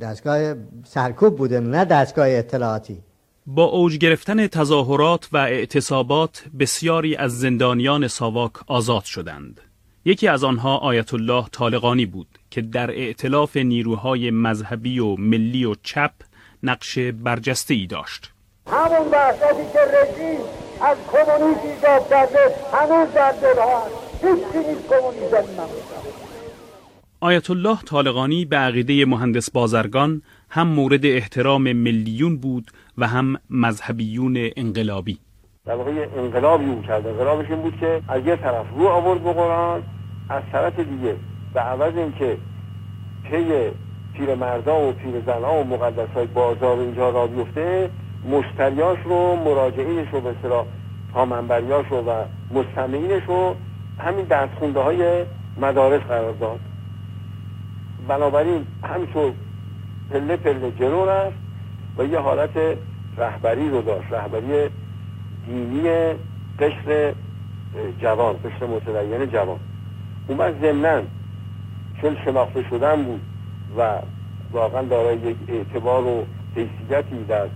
دستگاه 0.01 0.55
سرکوب 0.86 1.36
بوده 1.36 1.60
نه 1.60 1.86
دستگاه 1.86 2.29
اطلاعاتی 2.29 3.03
با 3.49 3.63
اوج 3.63 3.97
گرفتن 3.97 4.47
تظاهرات 4.47 5.29
و 5.31 5.38
اعتصابات 5.38 6.43
بسیاری 6.60 7.15
از 7.15 7.39
زندانیان 7.39 8.07
ساواک 8.07 8.51
آزاد 8.67 9.03
شدند. 9.03 9.62
یکی 10.05 10.27
از 10.27 10.43
آنها 10.43 10.77
آیت 10.77 11.13
الله 11.13 11.45
طالقانی 11.51 12.05
بود 12.05 12.27
که 12.51 12.62
در 12.62 12.89
ائتلاف 12.89 13.57
نیروهای 13.57 14.31
مذهبی 14.31 14.99
و 14.99 15.15
ملی 15.15 15.65
و 15.65 15.75
چپ 15.83 16.12
نقش 16.63 16.99
برجسته 16.99 17.73
ای 17.73 17.88
داشت. 17.88 18.31
همون 18.67 19.10
بحثاتی 19.10 19.63
که 19.73 19.79
رژیم 19.79 20.39
از 20.81 20.97
کمونیسم 21.11 21.61
ایجاد 21.63 22.09
کرده 22.09 22.39
هنوز 22.73 23.13
در 23.13 23.31
دلها 23.31 23.83
هیچی 24.21 24.69
نیست 24.69 24.89
کمونیسم 24.89 25.43
آیت 27.21 27.49
الله 27.49 27.77
طالقانی 27.81 28.45
به 28.45 28.57
عقیده 28.57 29.05
مهندس 29.05 29.51
بازرگان 29.51 30.21
هم 30.49 30.67
مورد 30.67 31.05
احترام 31.05 31.73
ملیون 31.73 32.37
بود 32.37 32.71
و 32.97 33.07
هم 33.07 33.35
مذهبیون 33.49 34.49
انقلابی. 34.55 35.19
در 35.65 35.75
واقع 35.75 36.07
انقلابی 36.17 36.65
اون 36.65 36.81
کرد. 36.81 37.07
انقلابش 37.07 37.49
این 37.49 37.61
بود 37.61 37.77
که 37.79 38.01
از 38.07 38.25
یه 38.25 38.35
طرف 38.35 38.65
رو 38.77 38.87
آورد 38.87 39.23
به 39.23 39.33
قرآن 39.33 39.83
از 40.29 40.43
طرف 40.51 40.79
دیگه 40.79 41.15
به 41.53 41.59
عوض 41.59 41.97
اینکه 41.97 42.37
پی 43.23 43.71
پیر 44.13 44.35
مردا 44.35 44.89
و 44.89 44.91
پیر 44.91 45.21
زنها 45.25 45.61
و 45.61 45.63
مقدس 45.63 46.09
های 46.15 46.27
بازار 46.27 46.79
اینجا 46.79 47.09
را 47.09 47.27
بیفته 47.27 47.89
مشتریاش 48.25 48.99
رو 49.06 49.36
مراجعینش 49.36 50.08
رو 50.12 50.21
به 50.21 50.30
اصطلاح 50.30 50.65
پامنبریاش 51.13 51.86
رو 51.89 51.97
و 51.97 52.23
مستمعینش 52.51 53.23
رو 53.27 53.56
همین 53.99 54.25
دستخونده 54.25 54.80
های 54.80 55.23
مدارس 55.62 56.01
قرار 56.01 56.34
داد. 56.34 56.60
بنابراین 58.08 58.65
همینطور 58.84 59.34
پله 60.12 60.38
پله 60.38 60.71
جلو 60.71 61.06
رفت 61.06 61.38
و 61.97 62.03
یه 62.06 62.19
حالت 62.19 62.77
رهبری 63.17 63.69
رو 63.69 63.82
داشت 63.82 64.12
رهبری 64.12 64.69
دینی 65.45 66.13
قشر 66.60 67.13
جوان 68.01 68.36
قشر 68.43 68.65
متدین 68.65 69.25
جوان. 69.25 69.60
وقت 70.30 70.62
ضمنا 70.62 71.01
چون 72.01 72.17
شناخته 72.25 72.63
شدن 72.69 73.03
بود 73.03 73.21
و 73.77 73.99
واقعا 74.51 74.82
دارای 74.82 75.17
یک 75.17 75.38
اعتبار 75.47 76.03
و 76.03 76.25
حیثیتی 76.56 77.23
در 77.27 77.47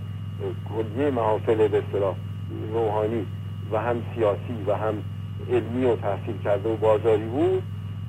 کلیه 0.68 1.10
محافل 1.10 1.68
به 1.68 1.82
اصطلاح 1.86 2.16
روحانی 2.72 3.26
و 3.72 3.78
هم 3.78 4.02
سیاسی 4.14 4.64
و 4.66 4.74
هم 4.74 4.94
علمی 5.50 5.84
و 5.84 5.96
تحصیل 5.96 6.38
کرده 6.44 6.68
و 6.68 6.76
بازاری 6.76 7.24
بود 7.24 7.62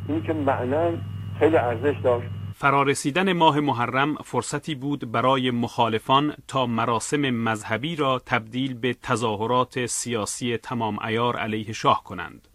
این 0.07 0.23
که 0.23 0.33
معنا 0.33 0.91
خیلی 1.39 1.57
ارزش 1.57 1.95
داشت 2.03 2.27
فرارسیدن 2.55 3.33
ماه 3.33 3.59
محرم 3.59 4.15
فرصتی 4.15 4.75
بود 4.75 5.11
برای 5.11 5.51
مخالفان 5.51 6.35
تا 6.47 6.65
مراسم 6.65 7.21
مذهبی 7.21 7.95
را 7.95 8.21
تبدیل 8.25 8.73
به 8.73 8.93
تظاهرات 8.93 9.85
سیاسی 9.85 10.57
تمام 10.57 10.99
ایار 10.99 11.37
علیه 11.37 11.73
شاه 11.73 12.03
کنند. 12.03 12.47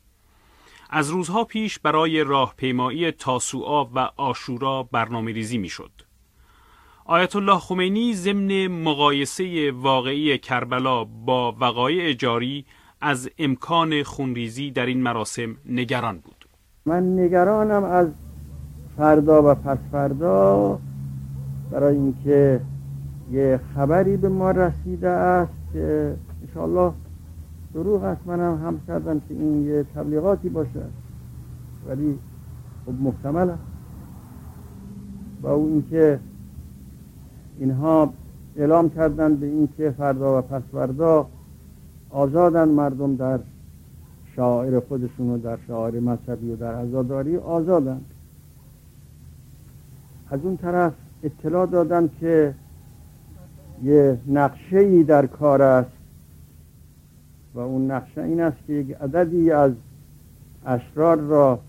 از 0.90 1.10
روزها 1.10 1.44
پیش 1.44 1.78
برای 1.78 2.24
راهپیمایی 2.24 3.10
تاسوعا 3.10 3.84
و 3.84 3.98
آشورا 4.16 4.82
برنامه 4.82 5.32
ریزی 5.32 5.58
می 5.58 5.68
شد. 5.68 5.90
آیت 7.10 7.36
الله 7.36 7.58
خمینی 7.58 8.14
ضمن 8.14 8.66
مقایسه 8.66 9.72
واقعی 9.72 10.38
کربلا 10.38 11.04
با 11.04 11.56
وقایع 11.60 12.12
جاری 12.12 12.64
از 13.00 13.30
امکان 13.38 14.02
خونریزی 14.02 14.70
در 14.70 14.86
این 14.86 15.02
مراسم 15.02 15.56
نگران 15.68 16.18
بود. 16.18 16.48
من 16.86 17.18
نگرانم 17.18 17.84
از 17.84 18.08
فردا 18.96 19.50
و 19.50 19.54
پس 19.54 19.78
فردا 19.92 20.78
برای 21.70 21.96
اینکه 21.96 22.60
یه 23.32 23.60
خبری 23.74 24.16
به 24.16 24.28
ما 24.28 24.50
رسیده 24.50 25.08
است 25.08 25.52
که 25.72 26.16
انشاءالله 26.42 26.92
دروغ 27.74 28.04
است 28.04 28.20
منم 28.26 28.62
هم 28.64 28.80
کردم 28.86 29.20
که 29.20 29.34
این 29.34 29.66
یه 29.66 29.84
تبلیغاتی 29.94 30.48
باشه 30.48 30.82
ولی 31.88 32.18
خب 32.86 32.92
محتمل 33.02 33.50
است 33.50 33.62
با 35.42 35.52
اون 35.52 35.72
اینکه 35.72 36.20
اینها 37.58 38.12
اعلام 38.56 38.90
کردن 38.90 39.34
به 39.34 39.46
اینکه 39.46 39.90
فردا 39.90 40.38
و 40.38 40.42
پس 40.42 40.62
فردا 40.72 41.26
آزادن 42.10 42.68
مردم 42.68 43.16
در 43.16 43.38
شاعر 44.36 44.80
خودشون 44.80 45.30
و 45.30 45.38
در 45.38 45.58
شاعر 45.66 46.00
مذهبی 46.00 46.50
و 46.52 46.56
در 46.56 46.74
عزاداری 46.74 47.36
آزادن 47.36 48.00
از 50.30 50.40
اون 50.42 50.56
طرف 50.56 50.92
اطلاع 51.22 51.66
دادن 51.66 52.10
که 52.20 52.54
یه 53.82 54.18
نقشه 54.26 54.78
ای 54.78 55.04
در 55.04 55.26
کار 55.26 55.62
است 55.62 55.90
و 57.54 57.58
اون 57.60 57.90
نقشه 57.90 58.22
این 58.22 58.40
است 58.40 58.56
که 58.66 58.72
یک 58.72 58.96
عددی 59.00 59.50
از 59.50 59.72
اشرار 60.66 61.16
را 61.16 61.60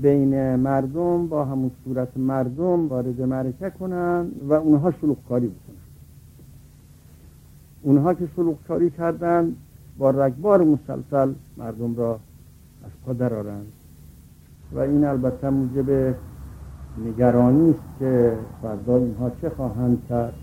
بین 0.00 0.56
مردم 0.56 1.26
با 1.26 1.44
همون 1.44 1.70
صورت 1.84 2.16
مردم 2.16 2.88
وارد 2.88 3.20
معرکه 3.20 3.70
کنن 3.70 4.26
و 4.48 4.52
اونها 4.52 4.90
شلوغکاری 4.90 5.46
بکنن. 5.46 5.76
اونها 7.82 8.14
که 8.14 8.28
شلوغکاری 8.36 8.90
کردن 8.90 9.56
با 9.98 10.10
رگبار 10.10 10.64
مسلسل 10.64 11.32
مردم 11.56 11.96
را 11.96 12.20
از 12.84 12.90
پا 13.06 13.12
درارند 13.12 13.72
و 14.72 14.78
این 14.78 15.04
البته 15.04 15.50
موجب 15.50 16.14
نگرانی 17.06 17.70
است 17.70 17.98
که 17.98 18.36
فردا 18.62 18.96
اینها 18.96 19.30
چه 19.40 19.50
خواهند 19.50 20.02
کرد. 20.08 20.34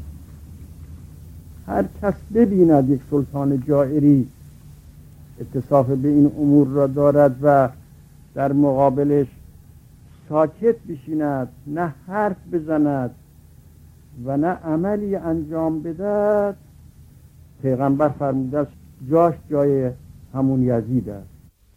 هر 1.67 1.85
کس 2.01 2.13
ببیند 2.33 2.89
یک 2.89 3.01
سلطان 3.11 3.63
جائری 3.67 4.27
اتصاف 5.39 5.89
به 5.89 6.07
این 6.07 6.31
امور 6.37 6.67
را 6.67 6.87
دارد 6.87 7.35
و 7.41 7.69
در 8.33 8.53
مقابلش 8.53 9.27
ساکت 10.29 10.75
بشیند 10.89 11.47
نه 11.67 11.95
حرف 12.07 12.37
بزند 12.53 13.15
و 14.25 14.37
نه 14.37 14.47
عملی 14.47 15.15
انجام 15.15 15.81
بدهد. 15.81 16.57
پیغمبر 17.61 18.09
فرموده 18.09 18.59
است 18.59 18.71
جاش 19.11 19.33
جای 19.51 19.91
همون 20.33 20.63
یزید 20.63 21.09
است. 21.09 21.27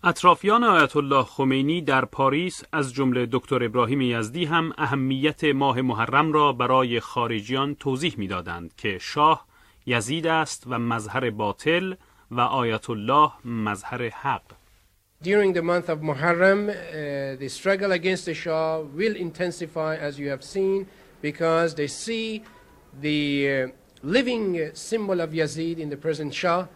اطرافیان 0.04 0.64
آیت 0.64 0.96
الله 0.96 1.22
خمینی 1.22 1.80
در 1.80 2.04
پاریس 2.04 2.62
از 2.72 2.94
جمله 2.94 3.28
دکتر 3.32 3.64
ابراهیم 3.64 4.00
یزدی 4.00 4.44
هم 4.44 4.72
اهمیت 4.78 5.44
ماه 5.44 5.80
محرم 5.80 6.32
را 6.32 6.52
برای 6.52 7.00
خارجیان 7.00 7.74
توضیح 7.74 8.14
می‌دادند 8.18 8.74
که 8.76 8.98
شاه 9.00 9.46
یزید 9.86 10.26
است 10.26 10.64
و 10.66 10.78
مظهر 10.78 11.30
باطل 11.30 11.94
و 12.30 12.40
آیت 12.40 12.90
الله 12.90 13.30
مظهر 13.44 14.08
حق. 14.08 14.61
During 15.22 15.52
the 15.52 15.62
month 15.62 15.88
of 15.88 16.00
Muharram, 16.00 16.68
uh, 16.68 17.36
the 17.36 17.48
struggle 17.48 17.92
against 17.92 18.26
the 18.26 18.34
Shah 18.34 18.80
will 18.80 19.14
intensify, 19.14 19.94
as 19.96 20.18
you 20.18 20.28
have 20.30 20.42
seen, 20.42 20.88
because 21.20 21.76
they 21.76 21.86
see 21.86 22.42
the 23.00 23.22
uh, 23.52 23.68
living 24.02 24.74
symbol 24.74 25.20
of 25.20 25.30
Yazid 25.30 25.78
in 25.78 25.90
the 25.90 25.96
present 25.96 26.34
Shah 26.34 26.66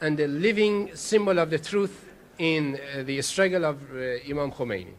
and 0.00 0.18
the 0.18 0.26
living 0.26 0.90
symbol 0.96 1.38
of 1.38 1.50
the 1.50 1.60
truth 1.60 2.10
in 2.38 2.80
uh, 2.80 3.04
the 3.04 3.22
struggle 3.22 3.64
of 3.64 3.76
uh, 3.94 4.28
Imam 4.28 4.50
Khomeini. 4.50 4.96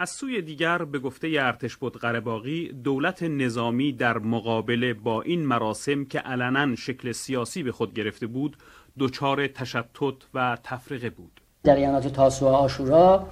از 0.00 0.10
سوی 0.10 0.42
دیگر 0.42 0.84
به 0.84 0.98
گفته 0.98 1.28
ارتش 1.40 1.76
بود 1.76 1.96
قرباغی 1.96 2.68
دولت 2.68 3.22
نظامی 3.22 3.92
در 3.92 4.18
مقابله 4.18 4.94
با 4.94 5.22
این 5.22 5.46
مراسم 5.46 6.04
که 6.04 6.18
علنا 6.18 6.74
شکل 6.74 7.12
سیاسی 7.12 7.62
به 7.62 7.72
خود 7.72 7.94
گرفته 7.94 8.26
بود 8.26 8.56
دچار 8.98 9.46
تشتت 9.46 10.16
و 10.34 10.58
تفرقه 10.64 11.10
بود 11.10 11.37
جریانات 11.68 12.06
تاسوعا 12.06 12.56
آشورا 12.56 13.26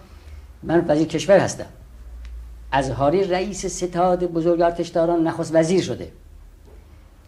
من 0.62 0.84
وزیر 0.88 1.06
کشور 1.06 1.38
هستم. 1.38 1.66
ازهاری 2.72 3.24
رئیس 3.24 3.66
ستاد 3.66 4.24
بزرگ 4.24 4.60
ارتشداران 4.60 5.26
نخست 5.26 5.54
وزیر 5.54 5.82
شده. 5.82 6.12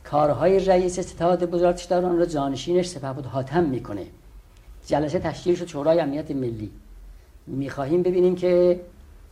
کارهای 0.04 0.64
رئیس 0.64 1.00
ستاد 1.00 1.44
بزرگ 1.44 1.66
ارتشداران 1.66 2.18
را 2.18 2.26
جانشینش 2.26 2.86
سپهبد 2.86 3.26
حاتم 3.26 3.64
می‌کنه. 3.64 4.06
جلسه 4.86 5.18
تشکیل 5.18 5.54
شد 5.54 5.66
شورای 5.66 6.00
امنیت 6.00 6.30
ملی. 6.30 6.70
می‌خواهیم 7.46 8.02
ببینیم 8.02 8.34
که 8.34 8.80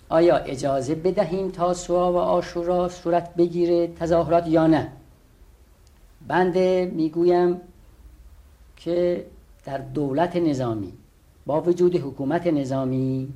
آیا 0.08 0.36
اجازه 0.36 0.94
بدهیم 0.94 1.50
تا 1.50 1.74
سوا 1.74 2.12
و 2.12 2.16
آشورا 2.16 2.88
صورت 2.88 3.34
بگیره 3.34 3.86
تظاهرات 3.86 4.46
یا 4.46 4.66
نه. 4.66 4.92
بنده 6.28 6.92
می‌گویم 6.94 7.60
که 8.76 9.26
در 9.64 9.78
دولت 9.78 10.36
نظامی 10.36 10.92
با 11.46 11.60
وجود 11.60 11.96
حکومت 11.96 12.46
نظامی 12.46 13.28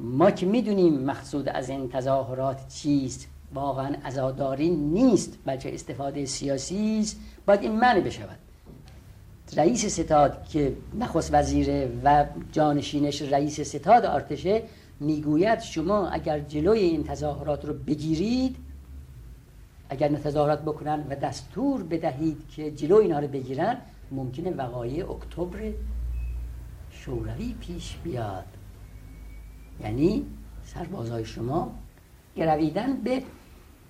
ما 0.00 0.30
که 0.30 0.46
می‌دونیم 0.46 1.00
مقصود 1.00 1.48
از 1.48 1.68
این 1.68 1.88
تظاهرات 1.88 2.68
چیست 2.68 3.28
واقعا 3.54 3.96
ازاداری 4.04 4.70
نیست 4.70 5.38
بلکه 5.44 5.74
استفاده 5.74 6.24
سیاسی 6.24 6.98
است 7.00 7.20
باید 7.46 7.62
این 7.62 7.72
معنی 7.72 8.00
بشود. 8.00 8.38
رئیس 9.56 9.86
ستاد 9.86 10.48
که 10.48 10.76
نخست 10.98 11.34
وزیره 11.34 11.92
و 12.04 12.26
جانشینش 12.52 13.22
رئیس 13.22 13.60
ستاد 13.60 14.04
ارتشه 14.04 14.62
می‌گوید 15.00 15.60
شما 15.60 16.08
اگر 16.08 16.40
جلوی 16.40 16.78
این 16.78 17.04
تظاهرات 17.04 17.64
رو 17.64 17.74
بگیرید 17.74 18.56
اگر 19.88 20.08
تظاهرات 20.08 20.62
بکنن 20.62 21.04
و 21.10 21.16
دستور 21.16 21.82
بدهید 21.82 22.48
که 22.56 22.70
جلو 22.70 22.96
اینها 22.96 23.18
رو 23.18 23.28
بگیرن 23.28 23.76
ممکنه 24.10 24.50
وقایع 24.50 25.10
اکتبر 25.10 25.72
شوروی 27.04 27.54
پیش 27.60 27.96
بیاد. 28.04 28.44
یعنی 29.80 30.26
سربازای 30.62 31.24
شما 31.24 31.78
گرویدن 32.36 32.96
به 32.96 33.22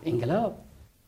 انقلاب. 0.03 0.59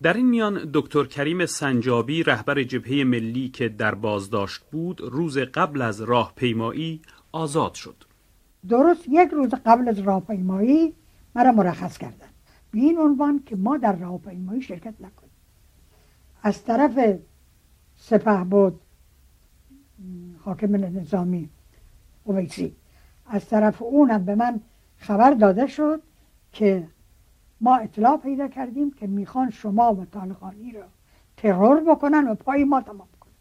در 0.03 0.15
این 0.15 0.29
میان 0.29 0.71
دکتر 0.75 1.05
کریم 1.05 1.47
سنجابی 1.47 2.23
رهبر 2.23 2.63
جبهه 2.63 3.05
ملی 3.05 3.49
که 3.49 3.69
در 3.69 3.95
بازداشت 3.95 4.63
بود 4.73 5.01
روز 5.01 5.39
قبل 5.39 5.83
از 5.83 6.01
راهپیمایی 6.01 7.03
آزاد 7.33 7.75
شد. 7.75 8.05
درست 8.69 9.09
یک 9.09 9.31
روز 9.31 9.51
قبل 9.67 9.89
از 9.89 9.99
راهپیمایی 9.99 10.95
مرا 11.35 11.53
مرخص 11.53 11.99
کردن. 11.99 12.29
به 12.71 12.79
این 12.79 12.99
عنوان 12.99 13.43
که 13.47 13.57
ما 13.57 13.77
در 13.77 13.97
راهپیمایی 13.97 14.63
شرکت 14.63 14.95
نکنیم. 15.01 15.33
از 16.43 16.65
طرف 16.65 17.19
سپه 17.97 18.45
بود 18.45 18.81
حاکم 20.45 20.77
نظامی. 20.77 21.51
اویسی. 22.27 22.77
از 23.27 23.49
طرف 23.49 23.83
اونم 23.83 24.25
به 24.25 24.35
من 24.35 24.61
خبر 24.99 25.31
داده 25.31 25.67
شد 25.67 26.03
که 26.53 26.89
ما 27.61 27.77
اطلاع 27.77 28.17
پیدا 28.17 28.49
کردیم 28.49 28.91
که 28.91 29.07
می‌خوان 29.07 29.51
شما 29.51 29.95
و 29.95 30.05
طالقانی 30.05 30.73
را 30.73 30.85
ترور 31.37 31.81
بکنن 31.81 32.29
و 32.29 32.35
پای 32.35 32.65
ما 32.65 32.81
تمام 32.81 33.09
کنن. 33.21 33.33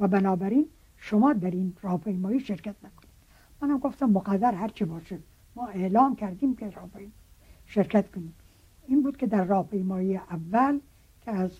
و 0.00 0.08
بنابراین 0.08 0.66
شما 0.96 1.32
در 1.32 1.50
این 1.50 1.76
راهپیمایی 1.82 2.40
شرکت 2.40 2.74
نکنید. 2.84 3.12
منم 3.60 3.78
گفتم 3.78 4.06
مقدر 4.06 4.54
هرچی 4.54 4.84
باشه. 4.84 5.18
ما 5.56 5.66
اعلام 5.66 6.16
کردیم 6.16 6.56
که 6.56 6.70
راهپیمایی 6.70 7.12
شرکت 7.66 8.10
کنیم. 8.10 8.34
این 8.86 9.02
بود 9.02 9.16
که 9.16 9.26
در 9.26 9.44
راهپیمایی 9.44 10.16
اول 10.16 10.80
که 11.24 11.30
از 11.30 11.50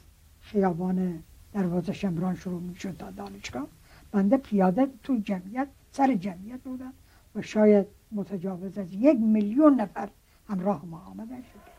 خیابان 0.41 1.23
دروازه 1.53 1.93
شمران 1.93 2.35
شروع 2.35 2.61
می 2.61 2.75
شد 2.75 2.97
تا 2.97 3.11
دانشگاه 3.11 3.67
بنده 4.13 4.37
پیاده 4.37 4.87
توی 5.03 5.21
جمعیت 5.21 5.69
سر 5.93 6.15
جمعیت 6.15 6.61
بودم 6.65 6.93
و 7.35 7.43
شاید 7.43 7.87
متجاوز 8.13 8.79
از 8.79 8.95
یک 8.95 9.19
میلیون 9.21 9.81
نفر 9.81 10.09
همراه 10.49 10.85
ما 10.87 10.99
آمده 10.99 11.37
شد 11.37 11.73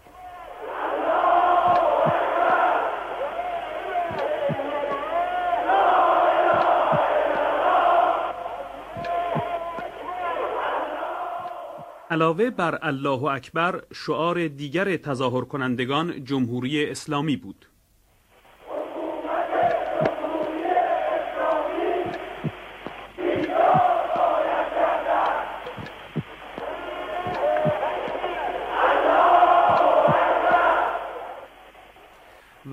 علاوه 12.12 12.49
بر 12.49 12.80
الله 12.82 13.23
اکبر 13.23 13.84
شعار 13.93 14.47
دیگر 14.47 14.97
تظاهر 14.97 15.45
کنندگان 15.45 16.23
جمهوری 16.23 16.89
اسلامی 16.89 17.38
بود 17.38 17.65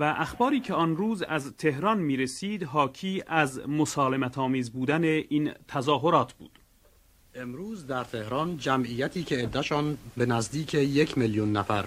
و 0.01 0.03
اخباری 0.21 0.59
که 0.59 0.73
آن 0.73 0.97
روز 0.97 1.21
از 1.21 1.53
تهران 1.57 1.99
می 1.99 2.17
رسید 2.17 2.63
حاکی 2.63 3.23
از 3.27 3.61
مسالمت 3.67 4.37
آمیز 4.37 4.71
بودن 4.71 5.03
این 5.03 5.51
تظاهرات 5.67 6.33
بود. 6.33 6.51
امروز 7.35 7.87
در 7.87 8.03
تهران 8.03 8.57
جمعیتی 8.57 9.23
که 9.23 9.37
عدهشان 9.37 9.97
به 10.17 10.25
نزدیک 10.25 10.73
یک 10.73 11.17
میلیون 11.17 11.51
نفر 11.51 11.85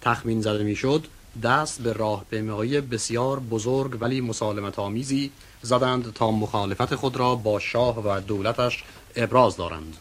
تخمین 0.00 0.40
زده 0.40 0.64
می‌شد 0.64 1.06
دست 1.42 1.82
به 1.82 1.92
راهپیمایی 1.92 2.80
بسیار 2.80 3.40
بزرگ 3.40 4.02
ولی 4.02 4.20
مسالمت 4.20 4.78
آمیزی 4.78 5.30
زدند 5.62 6.12
تا 6.12 6.30
مخالفت 6.30 6.94
خود 6.94 7.16
را 7.16 7.34
با 7.34 7.58
شاه 7.58 7.98
و 8.00 8.20
دولتش 8.20 8.84
ابراز 9.16 9.56
دارند. 9.56 9.96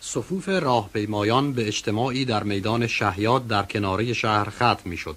صفوف 0.00 0.48
راهپیمایان 0.48 1.52
به 1.52 1.66
اجتماعی 1.66 2.24
در 2.24 2.42
میدان 2.42 2.86
شهیاد 2.86 3.46
در 3.46 3.62
کناره 3.62 4.12
شهر 4.12 4.50
ختم 4.50 4.90
می‌شد. 4.90 5.16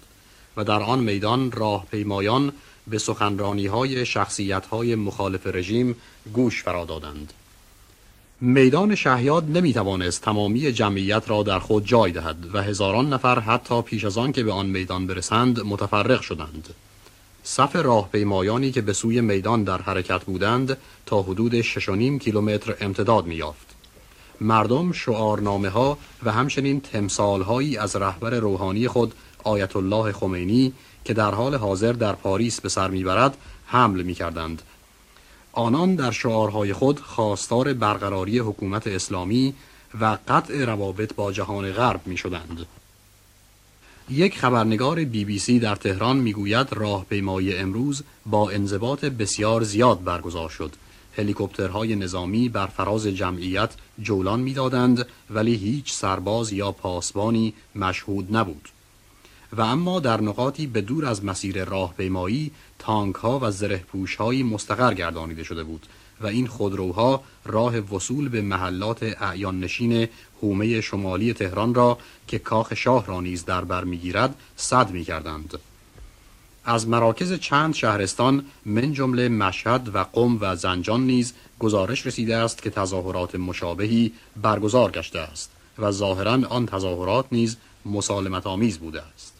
و 0.57 0.63
در 0.63 0.81
آن 0.81 0.99
میدان 0.99 1.51
راهپیمایان 1.51 2.51
به 2.87 2.97
سخنرانی 2.97 3.67
های 3.67 4.05
شخصیت 4.05 4.65
های 4.65 4.95
مخالف 4.95 5.47
رژیم 5.47 5.95
گوش 6.33 6.63
فرا 6.63 6.85
دادند 6.85 7.33
میدان 8.41 8.95
شهیاد 8.95 9.58
نمی 9.58 9.73
توانست 9.73 10.21
تمامی 10.21 10.71
جمعیت 10.71 11.23
را 11.27 11.43
در 11.43 11.60
خود 11.60 11.85
جای 11.85 12.12
دهد 12.12 12.37
و 12.53 12.62
هزاران 12.62 13.13
نفر 13.13 13.39
حتی 13.39 13.81
پیش 13.81 14.06
از 14.06 14.17
آن 14.17 14.31
که 14.31 14.43
به 14.43 14.51
آن 14.51 14.65
میدان 14.65 15.08
برسند 15.08 15.60
متفرق 15.60 16.21
شدند 16.21 16.73
صف 17.43 17.75
راهپیمایانی 17.75 18.71
که 18.71 18.81
به 18.81 18.93
سوی 18.93 19.21
میدان 19.21 19.63
در 19.63 19.81
حرکت 19.81 20.23
بودند 20.23 20.77
تا 21.06 21.21
حدود 21.21 21.62
6.5 21.62 22.23
کیلومتر 22.23 22.75
امتداد 22.79 23.27
یافت. 23.27 23.75
مردم 24.41 24.91
شعارنامه 24.91 25.69
ها 25.69 25.97
و 26.23 26.31
همچنین 26.31 26.81
تمثال 26.81 27.41
هایی 27.41 27.77
از 27.77 27.95
رهبر 27.95 28.29
روحانی 28.29 28.87
خود 28.87 29.13
آیت 29.46 29.75
الله 29.75 30.12
خمینی 30.12 30.73
که 31.06 31.13
در 31.13 31.31
حال 31.31 31.56
حاضر 31.56 31.91
در 31.93 32.13
پاریس 32.13 32.62
به 32.62 32.69
سر 32.69 32.89
می‌برد 32.89 33.37
حمل 33.65 34.02
می 34.02 34.13
کردند 34.13 34.62
آنان 35.54 35.96
در 35.96 36.12
شعارهای 36.12 36.73
خود 36.73 37.00
خواستار 37.00 37.73
برقراری 37.73 38.39
حکومت 38.39 38.87
اسلامی 38.87 39.54
و 40.02 40.17
قطع 40.27 40.65
روابط 40.65 41.13
با 41.13 41.31
جهان 41.31 41.71
غرب 41.71 42.02
می 42.06 42.17
شدند. 42.17 42.65
یک 44.10 44.39
خبرنگار 44.39 45.04
بی 45.04 45.25
بی 45.25 45.39
سی 45.39 45.60
در 45.60 45.75
تهران 45.75 46.17
می‌گوید 46.17 46.73
راهپیمایی 46.73 47.56
امروز 47.56 48.04
با 48.25 48.50
انضباط 48.50 49.06
بسیار 49.06 49.63
زیاد 49.63 50.04
برگزار 50.04 50.50
شد. 50.50 50.75
هلیکوپترهای 51.17 51.96
نظامی 51.96 52.50
بر 52.50 52.67
فراز 52.67 53.08
جمعیت 53.08 53.69
جولان 54.00 54.39
می‌دادند 54.39 55.06
ولی 55.29 55.56
هیچ 55.56 55.93
سرباز 55.93 56.54
یا 56.54 56.71
پاسبانی 56.71 57.54
مشهود 57.75 58.37
نبود. 58.37 58.69
و 59.58 59.62
اما 59.62 59.99
در 59.99 60.21
نقاطی 60.21 60.67
به 60.67 60.81
دور 60.81 61.06
از 61.06 61.25
مسیر 61.25 61.63
راهپیمایی 61.63 62.51
تانک 62.79 63.15
ها 63.15 63.39
و 63.41 63.51
زره 63.51 63.77
پوش 63.77 64.15
هایی 64.15 64.43
مستقر 64.43 64.93
گردانیده 64.93 65.43
شده 65.43 65.63
بود 65.63 65.85
و 66.21 66.27
این 66.27 66.47
خودروها 66.47 67.23
راه 67.45 67.79
وصول 67.79 68.29
به 68.29 68.41
محلات 68.41 69.03
اعیان 69.03 69.60
نشین 69.60 70.08
حومه 70.41 70.81
شمالی 70.81 71.33
تهران 71.33 71.73
را 71.73 71.97
که 72.27 72.39
کاخ 72.39 72.73
شاه 72.73 73.06
را 73.06 73.21
نیز 73.21 73.45
در 73.45 73.63
بر 73.63 73.83
می‌گیرد 73.83 74.35
صد 74.56 74.91
می 74.91 75.03
کردند. 75.03 75.60
از 76.65 76.87
مراکز 76.87 77.33
چند 77.33 77.73
شهرستان 77.73 78.45
من 78.65 78.93
جمله 78.93 79.29
مشهد 79.29 79.95
و 79.95 80.03
قم 80.03 80.37
و 80.41 80.56
زنجان 80.56 81.01
نیز 81.01 81.33
گزارش 81.60 82.08
رسیده 82.08 82.35
است 82.35 82.62
که 82.62 82.69
تظاهرات 82.69 83.35
مشابهی 83.35 84.12
برگزار 84.41 84.91
گشته 84.91 85.19
است 85.19 85.51
و 85.79 85.91
ظاهرا 85.91 86.39
آن 86.49 86.65
تظاهرات 86.65 87.25
نیز 87.31 87.58
مسالمت 87.85 88.47
آمیز 88.47 88.77
بوده 88.77 89.01
است 89.01 89.35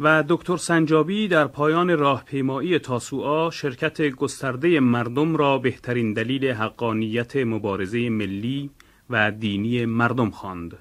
و 0.00 0.24
دکتر 0.28 0.56
سنجابی 0.56 1.28
در 1.28 1.46
پایان 1.46 1.98
راهپیمایی 1.98 2.78
تاسوعا 2.78 3.50
شرکت 3.50 4.02
گسترده 4.02 4.80
مردم 4.80 5.36
را 5.36 5.58
بهترین 5.58 6.12
دلیل 6.12 6.50
حقانیت 6.50 7.36
مبارزه 7.36 8.08
ملی 8.08 8.70
و 9.10 9.30
دینی 9.30 9.86
مردم 9.86 10.30
خواند. 10.30 10.78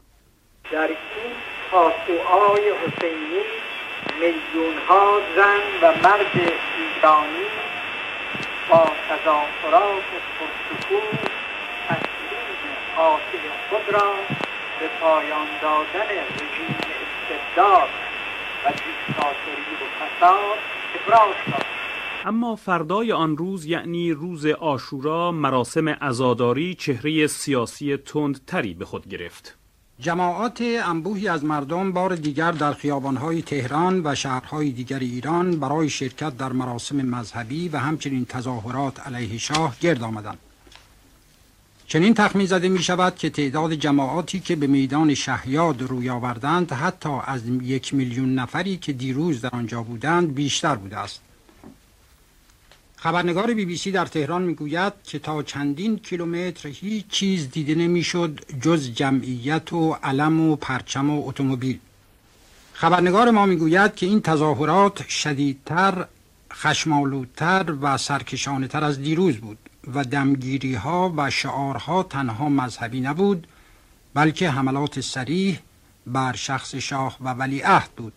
در 0.71 0.87
این 0.87 0.97
تاسوعای 1.71 2.61
حسینی 2.61 3.41
میلیون 4.19 4.77
ها 4.87 5.19
زن 5.35 5.59
و 5.81 5.93
مرد 6.03 6.31
ایرانی 6.35 7.45
با 8.69 8.85
تظاهرات 9.09 10.03
پرسکون 10.39 11.19
تسلیم 11.87 12.97
آسل 12.97 13.43
خود 13.69 13.93
را 13.93 14.13
به 14.79 14.87
پایان 15.01 15.47
دادن 15.61 16.09
رژیم 16.09 16.75
استبداد 17.01 18.10
اما 22.25 22.55
فردای 22.55 23.11
آن 23.11 23.37
روز 23.37 23.65
یعنی 23.65 24.11
روز 24.11 24.45
آشورا 24.45 25.31
مراسم 25.31 25.89
عزاداری 25.89 26.75
چهره 26.75 27.27
سیاسی 27.27 27.97
تندتری 27.97 28.73
به 28.73 28.85
خود 28.85 29.07
گرفت. 29.07 29.57
جماعات 29.99 30.61
انبوهی 30.61 31.27
از 31.27 31.45
مردم 31.45 31.91
بار 31.91 32.15
دیگر 32.15 32.51
در 32.51 32.73
خیابانهای 32.73 33.41
تهران 33.41 34.01
و 34.05 34.15
شهرهای 34.15 34.71
دیگر 34.71 34.99
ایران 34.99 35.59
برای 35.59 35.89
شرکت 35.89 36.37
در 36.37 36.51
مراسم 36.51 36.95
مذهبی 36.95 37.69
و 37.69 37.77
همچنین 37.77 38.25
تظاهرات 38.25 39.07
علیه 39.07 39.37
شاه 39.37 39.75
گرد 39.81 40.03
آمدند. 40.03 40.50
چنین 41.91 42.13
تخمین 42.13 42.45
زده 42.45 42.69
می 42.69 42.83
شود 42.83 43.15
که 43.15 43.29
تعداد 43.29 43.73
جماعاتی 43.73 44.39
که 44.39 44.55
به 44.55 44.67
میدان 44.67 45.13
شهیاد 45.13 45.81
روی 45.81 46.09
آوردند 46.09 46.71
حتی 46.71 47.09
از 47.25 47.47
یک 47.47 47.93
میلیون 47.93 48.35
نفری 48.35 48.77
که 48.77 48.93
دیروز 48.93 49.41
در 49.41 49.49
آنجا 49.49 49.83
بودند 49.83 50.35
بیشتر 50.35 50.75
بوده 50.75 50.97
است. 50.97 51.21
خبرنگار 52.95 53.53
بی 53.53 53.65
بی 53.65 53.77
سی 53.77 53.91
در 53.91 54.05
تهران 54.05 54.41
می‌گوید 54.41 54.93
که 55.03 55.19
تا 55.19 55.43
چندین 55.43 55.99
کیلومتر 55.99 56.69
هیچ 56.69 57.07
چیز 57.07 57.51
دیده 57.51 57.75
نمی‌شد 57.75 58.39
جز 58.61 58.91
جمعیت 58.93 59.73
و 59.73 59.93
علم 60.03 60.41
و 60.41 60.55
پرچم 60.55 61.09
و 61.09 61.27
اتومبیل. 61.27 61.79
خبرنگار 62.73 63.31
ما 63.31 63.45
می‌گوید 63.45 63.95
که 63.95 64.05
این 64.05 64.21
تظاهرات 64.21 65.07
شدیدتر، 65.07 66.05
خشمالودتر 66.53 67.75
و 67.81 67.97
سرکشانتر 67.97 68.83
از 68.83 69.01
دیروز 69.01 69.37
بود 69.37 69.57
و 69.87 70.03
دمگیری 70.03 70.75
ها 70.75 71.13
و 71.17 71.29
شعارها 71.29 72.03
تنها 72.03 72.49
مذهبی 72.49 73.01
نبود 73.01 73.47
بلکه 74.13 74.49
حملات 74.49 74.99
سریح 74.99 75.59
بر 76.07 76.33
شخص 76.33 76.75
شاه 76.75 77.17
و 77.21 77.33
ولیعهد 77.33 77.89
بود 77.97 78.13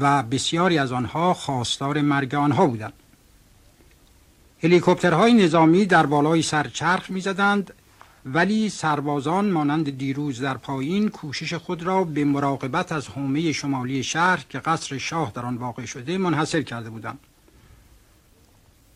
و 0.00 0.22
بسیاری 0.22 0.78
از 0.78 0.92
آنها 0.92 1.34
خواستار 1.34 2.00
مرگ 2.00 2.34
آنها 2.34 2.66
بودند. 2.66 2.92
هلیکوپترهای 4.62 5.34
نظامی 5.34 5.86
در 5.86 6.06
بالای 6.06 6.42
سر 6.42 6.68
چرخ 6.68 7.10
می‌زدند 7.10 7.72
ولی 8.26 8.68
سربازان 8.68 9.50
مانند 9.50 9.98
دیروز 9.98 10.40
در 10.40 10.56
پایین 10.56 11.08
کوشش 11.08 11.54
خود 11.54 11.82
را 11.82 12.04
به 12.04 12.24
مراقبت 12.24 12.92
از 12.92 13.08
حومه 13.08 13.52
شمالی 13.52 14.02
شهر 14.02 14.44
که 14.48 14.58
قصر 14.58 14.98
شاه 14.98 15.32
در 15.34 15.46
آن 15.46 15.56
واقع 15.56 15.84
شده 15.84 16.18
منحصر 16.18 16.62
کرده 16.62 16.90
بودند 16.90 17.18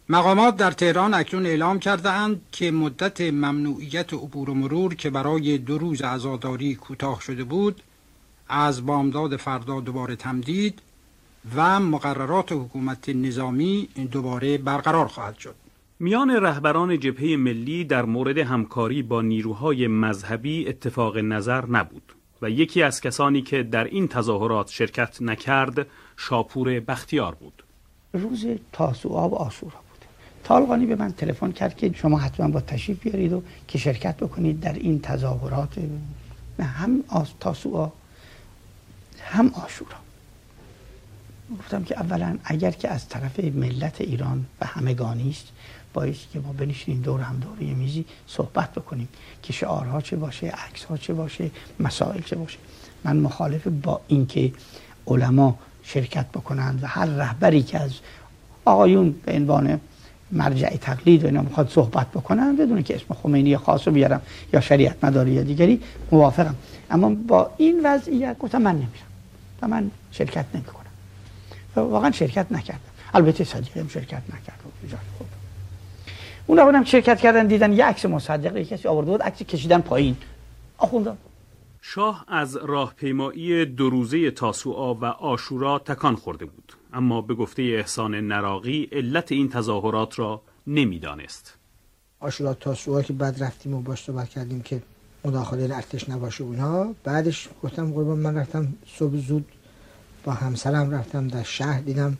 مقامات 0.08 0.56
در 0.56 0.70
تهران 0.70 1.14
اکنون 1.14 1.46
اعلام 1.46 1.78
کرده 1.78 2.10
اند 2.10 2.40
که 2.52 2.70
مدت 2.70 3.20
ممنوعیت 3.20 4.14
عبور 4.14 4.50
و 4.50 4.54
مرور 4.54 4.94
که 4.94 5.10
برای 5.10 5.58
دو 5.58 5.78
روز 5.78 6.02
عزاداری 6.02 6.74
کوتاه 6.74 7.20
شده 7.20 7.44
بود 7.44 7.82
از 8.48 8.86
بامداد 8.86 9.36
فردا 9.36 9.80
دوباره 9.80 10.16
تمدید 10.16 10.82
و 11.56 11.80
مقررات 11.80 12.52
حکومت 12.52 13.08
نظامی 13.08 13.88
دوباره 14.10 14.58
برقرار 14.58 15.06
خواهد 15.06 15.38
شد. 15.38 15.54
میان 15.98 16.30
رهبران 16.30 17.00
جبهه 17.00 17.36
ملی 17.36 17.84
در 17.84 18.04
مورد 18.04 18.38
همکاری 18.38 19.02
با 19.02 19.22
نیروهای 19.22 19.86
مذهبی 19.86 20.68
اتفاق 20.68 21.18
نظر 21.18 21.66
نبود 21.66 22.12
و 22.42 22.50
یکی 22.50 22.82
از 22.82 23.00
کسانی 23.00 23.42
که 23.42 23.62
در 23.62 23.84
این 23.84 24.08
تظاهرات 24.08 24.70
شرکت 24.70 25.22
نکرد 25.22 25.86
شاپور 26.16 26.80
بختیار 26.80 27.34
بود. 27.34 27.62
روز 28.12 28.46
تاسوعا 28.72 29.28
و 29.28 29.34
آشورا 29.34 29.72
بود 29.76 29.83
طالقانی 30.44 30.86
به 30.86 30.96
من 30.96 31.12
تلفن 31.12 31.52
کرد 31.52 31.76
که 31.76 31.92
شما 31.94 32.18
حتما 32.18 32.48
با 32.48 32.60
تشریف 32.60 33.00
بیارید 33.00 33.32
و 33.32 33.42
که 33.68 33.78
شرکت 33.78 34.16
بکنید 34.16 34.60
در 34.60 34.72
این 34.72 35.00
تظاهرات. 35.00 35.78
نه 36.58 36.64
هم 36.64 37.04
تاسوعا 37.40 37.90
هم 39.20 39.48
آشورا. 39.48 39.96
گفتم 41.58 41.84
که 41.84 42.00
اولا 42.00 42.38
اگر 42.44 42.70
که 42.70 42.88
از 42.88 43.08
طرف 43.08 43.40
ملت 43.40 44.00
ایران 44.00 44.46
و 44.60 44.66
همگانی 44.66 45.30
است 45.30 45.46
باید 45.92 46.16
که 46.32 46.40
ما 46.40 46.52
بنشینیم 46.52 47.02
دور 47.02 47.20
هم 47.20 47.36
دور 47.36 47.58
میزی 47.58 48.04
صحبت 48.26 48.72
بکنیم 48.72 49.08
که 49.42 49.52
شعارها 49.52 50.00
چه 50.00 50.16
باشه 50.16 50.46
عکس 50.46 50.84
ها 50.84 50.96
چه 50.96 51.14
باشه 51.14 51.50
مسائل 51.80 52.20
چه 52.20 52.36
باشه. 52.36 52.58
من 53.04 53.16
مخالف 53.16 53.66
با 53.66 54.00
اینکه 54.08 54.52
علما 55.06 55.58
شرکت 55.82 56.26
بکنند 56.28 56.82
و 56.82 56.86
هر 56.86 57.06
رهبری 57.06 57.62
که 57.62 57.78
از 57.78 57.92
آقایون 58.64 59.12
به 59.12 59.32
عنوان 59.32 59.80
مرجع 60.34 60.76
تقلید 60.76 61.24
و 61.24 61.26
اینا 61.26 61.42
می‌خواد 61.42 61.70
صحبت 61.70 62.10
بکنن 62.10 62.56
بدون 62.56 62.82
که 62.82 62.94
اسم 62.94 63.14
خمینی 63.14 63.56
خاص 63.56 63.88
بیارم 63.88 64.22
یا 64.52 64.60
شریعت 64.60 65.04
مداری 65.04 65.30
یا 65.30 65.42
دیگری 65.42 65.80
موافقم. 66.12 66.54
اما 66.90 67.08
با 67.08 67.50
این 67.56 67.80
وضعیت 67.84 68.38
گفتم 68.38 68.62
من 68.62 68.74
نمیرم 68.74 69.10
و 69.62 69.68
من 69.68 69.90
شرکت 70.10 70.46
نمی‌کنم. 70.54 70.84
واقعا 71.76 72.10
شرکت 72.10 72.46
نکردم. 72.50 72.80
البته 73.14 73.44
صدیقی 73.44 73.80
هم 73.80 73.88
شرکت 73.88 74.22
نکرد. 74.28 74.60
خوب. 75.18 75.26
اون 76.46 76.74
هم 76.74 76.84
شرکت 76.84 77.20
کردن 77.20 77.46
دیدن 77.46 77.72
یه 77.72 77.84
عکس 77.84 78.06
مصدق 78.06 78.62
کسی 78.62 78.88
آورده 78.88 79.10
بود 79.10 79.22
عکس 79.22 79.42
کشیدن 79.42 79.80
پایین. 79.80 80.16
آخونده 80.78 81.12
شاه 81.80 82.24
از 82.28 82.56
راهپیمایی 82.56 83.66
دو 83.66 83.90
روزه 83.90 84.30
تاسوعا 84.30 84.94
و 84.94 85.04
آشورا 85.04 85.78
تکان 85.78 86.16
خورده 86.16 86.44
بود. 86.44 86.72
اما 86.94 87.20
به 87.20 87.34
گفته 87.34 87.62
احسان 87.62 88.14
نراقی 88.14 88.88
علت 88.92 89.32
این 89.32 89.48
تظاهرات 89.48 90.18
را 90.18 90.42
نمی‌دانست. 90.66 91.54
آشورا 92.20 92.54
تاسوعا 92.54 93.02
که 93.02 93.12
بعد 93.12 93.42
رفتیم 93.42 93.74
و 93.74 93.80
باش 93.80 94.04
صحبت 94.04 94.28
کردیم 94.28 94.62
که 94.62 94.82
مداخله 95.24 95.74
ارتش 95.76 96.08
نباشه 96.08 96.44
اونها 96.44 96.94
بعدش 97.04 97.48
گفتم 97.62 97.92
قربان 97.92 98.18
من 98.18 98.36
رفتم 98.36 98.74
صبح 98.86 99.16
زود 99.16 99.44
با 100.24 100.32
همسرم 100.32 100.90
رفتم 100.90 101.28
در 101.28 101.42
شهر 101.42 101.80
دیدم 101.80 102.18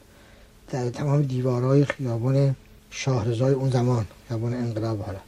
در 0.71 0.91
تمام 0.91 1.23
دیوارهای 1.23 1.85
خیابان 1.85 2.57
شاهرزای 2.91 3.55
اون 3.55 3.71
زمان 3.71 4.07
خیابان 4.29 4.55
انقلاب 4.55 5.01
حالا. 5.01 5.19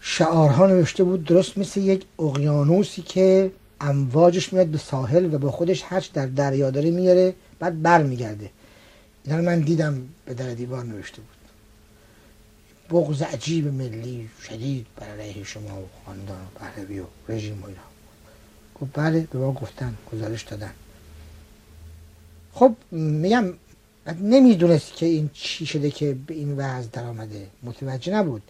شعارها 0.00 0.66
نوشته 0.66 1.04
بود 1.04 1.24
درست 1.24 1.58
مثل 1.58 1.80
یک 1.80 2.04
اقیانوسی 2.18 3.02
که 3.02 3.52
امواجش 3.80 4.52
میاد 4.52 4.66
به 4.66 4.78
ساحل 4.78 5.34
و 5.34 5.38
با 5.38 5.50
خودش 5.50 5.82
هرچ 5.86 6.12
در 6.12 6.26
دریا 6.26 6.70
داره 6.70 6.90
میاره 6.90 7.34
بعد 7.58 7.82
بر 7.82 8.02
میگرده 8.02 8.50
اینا 9.24 9.42
من 9.42 9.60
دیدم 9.60 10.08
به 10.24 10.34
در 10.34 10.54
دیوار 10.54 10.84
نوشته 10.84 11.22
بود. 11.22 11.36
بغض 12.90 13.22
عجیب 13.22 13.66
ملی 13.66 14.28
شدید 14.42 14.86
بر 14.96 15.06
علیه 15.06 15.44
شما 15.44 15.80
و 15.80 15.88
خاندان 16.06 16.40
و 16.40 16.58
پهلوی 16.58 17.00
و 17.00 17.04
رژیم 17.28 17.62
و 17.62 17.66
اینا. 17.66 17.80
گفت 18.80 18.90
بله 18.94 19.20
به 19.20 19.38
ما 19.38 19.52
گفتن 19.52 19.96
گزارش 20.12 20.42
دادن. 20.42 20.72
خب 22.52 22.74
میگم 22.90 23.52
نمی‌دونست 24.20 24.92
که 24.92 25.06
این 25.06 25.30
چی 25.32 25.66
شده 25.66 25.90
که 25.90 26.16
به 26.26 26.34
این 26.34 26.56
وضع 26.56 26.88
در 26.92 27.04
آمده 27.04 27.46
متوجه 27.62 28.14
نبود. 28.14 28.42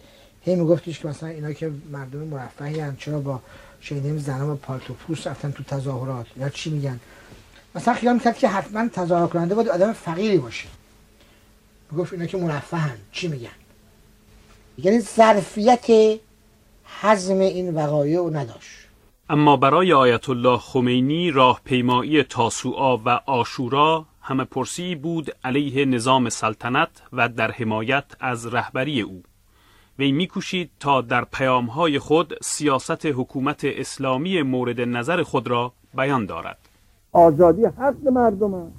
هی 0.45 0.55
میگفتش 0.55 0.99
که 0.99 1.07
مثلا 1.07 1.29
اینا 1.29 1.53
که 1.53 1.71
مردم 1.91 2.19
مرفهی 2.19 2.83
چرا 2.99 3.19
با 3.19 3.41
شنیدیم 3.81 4.17
زنها 4.17 4.47
با 4.47 4.55
پالتو 4.55 4.93
پوست 4.93 5.27
رفتن 5.27 5.51
تو 5.51 5.63
تظاهرات؟ 5.63 6.25
اینا 6.35 6.49
چی 6.49 6.69
میگن؟ 6.69 6.99
مثلا 7.77 7.93
خیال 7.93 8.13
می‌کرد 8.13 8.37
که 8.37 8.47
حتما 8.47 8.87
تظاهر 8.87 9.27
کننده 9.27 9.55
باید 9.55 9.69
آدم 9.69 9.93
فقیری 9.93 10.37
باشه. 10.37 10.67
می‌گفت 11.91 12.13
اینا 12.13 12.25
که 12.25 12.37
مرفهن 12.37 12.97
چی 13.11 13.27
میگن؟ 13.27 13.49
یعنی 14.77 14.99
ظرفیت 14.99 16.19
حزم 17.01 17.39
این 17.39 17.73
وقایع 17.73 18.17
رو 18.17 18.29
نداشت. 18.29 18.77
اما 19.29 19.57
برای 19.57 19.93
آیت 19.93 20.29
الله 20.29 20.57
خمینی 20.57 21.31
راهپیمایی 21.31 22.23
تاسوعا 22.23 22.97
و 22.97 23.09
آشورا 23.25 24.05
همه 24.21 24.43
پرسی 24.43 24.95
بود 24.95 25.31
علیه 25.43 25.85
نظام 25.85 26.29
سلطنت 26.29 26.89
و 27.13 27.29
در 27.29 27.51
حمایت 27.51 28.05
از 28.19 28.47
رهبری 28.47 29.01
او. 29.01 29.23
وی 29.99 30.11
میکوشید 30.11 30.69
تا 30.79 31.01
در 31.01 31.25
پیامهای 31.25 31.99
خود 31.99 32.33
سیاست 32.41 33.05
حکومت 33.05 33.65
اسلامی 33.65 34.41
مورد 34.41 34.81
نظر 34.81 35.23
خود 35.23 35.47
را 35.47 35.73
بیان 35.93 36.25
دارد. 36.25 36.66
آزادی 37.17 37.65
حق 37.65 38.07
مردم 38.07 38.53
است 38.53 38.71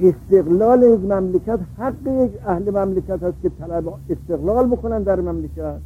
استقلال 0.00 0.82
یک 0.82 1.00
مملکت 1.00 1.58
حق 1.78 2.06
یک 2.06 2.32
اهل 2.46 2.70
مملکت 2.70 3.22
است 3.22 3.42
که 3.42 3.48
طلب 3.48 3.94
استقلال 4.10 4.66
بکنن 4.66 5.02
در 5.02 5.20
مملکت. 5.20 5.80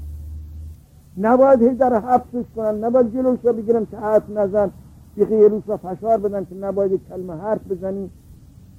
نباید 1.18 1.62
هی 1.62 1.74
در 1.74 2.00
حبسش 2.00 2.44
کنن 2.56 2.84
نباید 2.84 3.12
جلوش 3.14 3.38
را 3.42 3.52
بگیرن 3.52 3.86
که 3.90 3.96
حرف 3.96 4.30
نزن 4.30 4.70
یه 5.16 5.48
روز 5.48 5.62
فشار 5.62 6.18
بدن 6.18 6.44
که 6.44 6.54
نباید 6.54 7.00
کلمه 7.08 7.34
حرف 7.34 7.60
بزنی. 7.70 8.10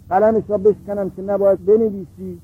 قلمش 0.09 0.43
را 0.47 0.57
بشکنن 0.57 1.11
که 1.15 1.21
نباید 1.21 1.65
بنویسی. 1.65 2.41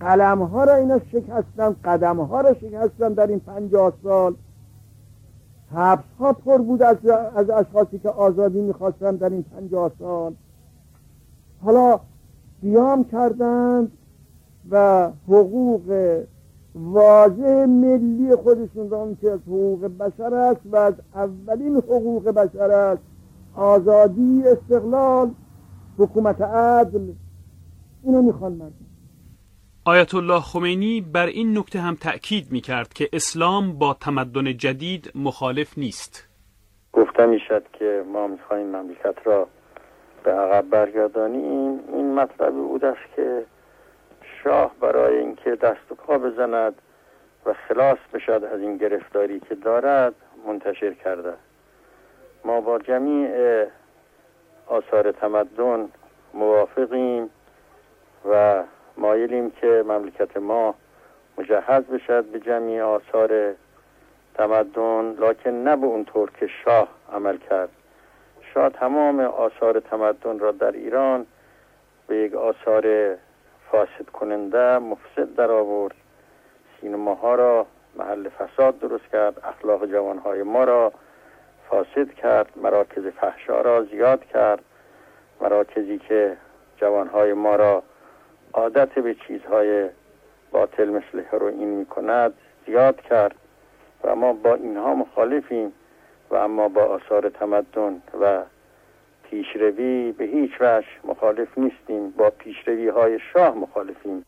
قلم 0.00 0.42
ها 0.42 0.64
را 0.64 0.74
اینا 0.74 0.98
شکستن 0.98 1.76
قدم 1.84 2.20
ها 2.20 2.40
را 2.40 2.54
شکستن 2.54 3.12
در 3.12 3.26
این 3.26 3.40
پنجاه 3.40 3.92
سال. 4.02 4.34
حبس 5.74 6.04
ها 6.18 6.32
پر 6.32 6.58
بود 6.58 6.82
از, 6.82 6.96
از 7.36 7.50
اشخاصی 7.50 7.98
که 7.98 8.08
آزادی 8.08 8.60
می‌خواستن 8.60 9.16
در 9.16 9.28
این 9.30 9.42
پنجاه 9.42 9.90
سال 9.98 10.34
حالا 11.62 12.00
قیام 12.62 13.04
کردند 13.04 13.92
و 14.70 15.08
حقوق 15.28 16.18
واضح 16.74 17.64
ملی 17.64 18.36
خودشون 18.36 18.90
را 18.90 19.14
که 19.20 19.30
از 19.30 19.40
حقوق 19.40 19.86
بشر 19.86 20.34
است 20.34 20.60
و 20.72 20.76
از 20.76 20.94
اولین 21.14 21.76
حقوق 21.76 22.28
بشر 22.28 22.70
است 22.70 23.02
آزادی 23.54 24.42
استقلال 24.46 25.30
حکومت 25.98 26.40
عدل 26.40 27.12
اینو 28.02 28.22
می‌خوان 28.22 28.52
مردم. 28.52 28.91
آیت 29.84 30.14
الله 30.14 30.40
خمینی 30.40 31.00
بر 31.00 31.26
این 31.26 31.58
نکته 31.58 31.78
هم 31.78 31.94
تأکید 31.94 32.52
می 32.52 32.60
کرد 32.60 32.92
که 32.92 33.08
اسلام 33.12 33.78
با 33.78 33.94
تمدن 33.94 34.56
جدید 34.56 35.12
مخالف 35.14 35.78
نیست. 35.78 36.28
گفته 36.92 37.26
می 37.26 37.40
شد 37.48 37.64
که 37.72 38.04
ما 38.12 38.26
می‌خواهیم 38.26 38.66
مملکت 38.66 39.14
را 39.24 39.48
به 40.24 40.30
عقب 40.30 40.64
برگردانیم. 40.70 41.80
این 41.88 42.14
مطلب 42.14 42.54
بود 42.54 42.84
است 42.84 43.16
که 43.16 43.44
شاه 44.42 44.72
برای 44.80 45.18
اینکه 45.18 45.50
دست 45.50 45.92
و 45.92 45.94
پا 45.94 46.18
بزند 46.18 46.74
و 47.46 47.54
خلاص 47.68 47.98
بشد 48.14 48.48
از 48.54 48.60
این 48.60 48.76
گرفتاری 48.76 49.40
که 49.40 49.54
دارد 49.54 50.14
منتشر 50.46 50.94
کرده. 50.94 51.32
ما 52.44 52.60
با 52.60 52.78
جمیع 52.78 53.30
آثار 54.66 55.12
تمدن 55.12 55.88
موافقیم 56.34 57.30
و 58.30 58.62
مایلیم 58.96 59.50
که 59.50 59.84
مملکت 59.86 60.36
ما 60.36 60.74
مجهز 61.38 61.84
بشد 61.84 62.24
به 62.24 62.40
جمعی 62.40 62.80
آثار 62.80 63.54
تمدن 64.34 65.16
لکن 65.18 65.50
نه 65.50 65.76
به 65.76 65.86
اون 65.86 66.04
طور 66.04 66.30
که 66.40 66.46
شاه 66.64 66.88
عمل 67.12 67.36
کرد. 67.36 67.68
شاه 68.54 68.70
تمام 68.70 69.20
آثار 69.20 69.80
تمدن 69.80 70.38
را 70.38 70.52
در 70.52 70.72
ایران 70.72 71.26
به 72.06 72.16
یک 72.16 72.34
آثار 72.34 73.16
فاسد 73.70 74.10
کننده 74.12 74.78
مفسد 74.78 75.34
در 75.34 75.50
آورد. 75.50 75.94
سینماها 76.80 77.34
را 77.34 77.66
محل 77.96 78.28
فساد 78.28 78.78
درست 78.78 79.04
کرد 79.12 79.40
اخلاق 79.44 79.86
جوانهای 79.86 80.42
ما 80.42 80.64
را 80.64 80.92
فاسد 81.70 82.14
کرد 82.14 82.50
مراکز 82.56 83.06
فحشا 83.06 83.60
را 83.60 83.84
زیاد 83.84 84.24
کرد. 84.24 84.64
مراکزی 85.40 85.98
که 85.98 86.36
جوانهای 86.76 87.32
ما 87.32 87.56
را 87.56 87.82
عادت 88.54 88.94
به 88.94 89.16
چیزهای 89.28 89.88
باطل 90.52 90.88
مثل 90.88 91.22
هروئین 91.32 91.68
می 91.68 91.86
کند 91.86 92.32
زیاد 92.66 93.00
کرد 93.00 93.34
و 94.04 94.16
ما 94.16 94.32
با 94.32 94.54
اینها 94.54 94.94
مخالفیم 94.94 95.72
و 96.30 96.34
اما 96.34 96.68
با 96.68 96.84
آثار 96.84 97.28
تمدن 97.28 98.02
و 98.20 98.42
پیشروی 99.30 100.12
به 100.12 100.24
هیچ 100.24 100.50
وجه 100.60 100.86
مخالف 101.04 101.58
نیستیم. 101.58 102.10
با 102.10 102.30
پیشروی 102.30 102.88
های 102.88 103.18
شاه 103.32 103.54
مخالفیم. 103.54 104.24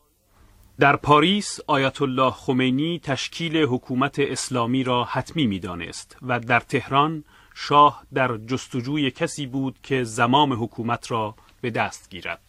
در 0.79 0.95
پاریس 0.95 1.59
آیت 1.67 2.01
الله 2.01 2.31
خمینی 2.31 3.01
تشکیل 3.03 3.57
حکومت 3.57 4.19
اسلامی 4.19 4.83
را 4.83 5.03
حتمی 5.03 5.47
می‌دانست 5.47 6.17
و 6.27 6.39
در 6.39 6.59
تهران 6.59 7.23
شاه 7.55 8.03
در 8.13 8.37
جستجوی 8.37 9.11
کسی 9.11 9.47
بود 9.47 9.75
که 9.83 10.03
زمام 10.03 10.63
حکومت 10.63 11.11
را 11.11 11.35
به 11.61 11.69
دست 11.69 12.09
گیرد. 12.09 12.44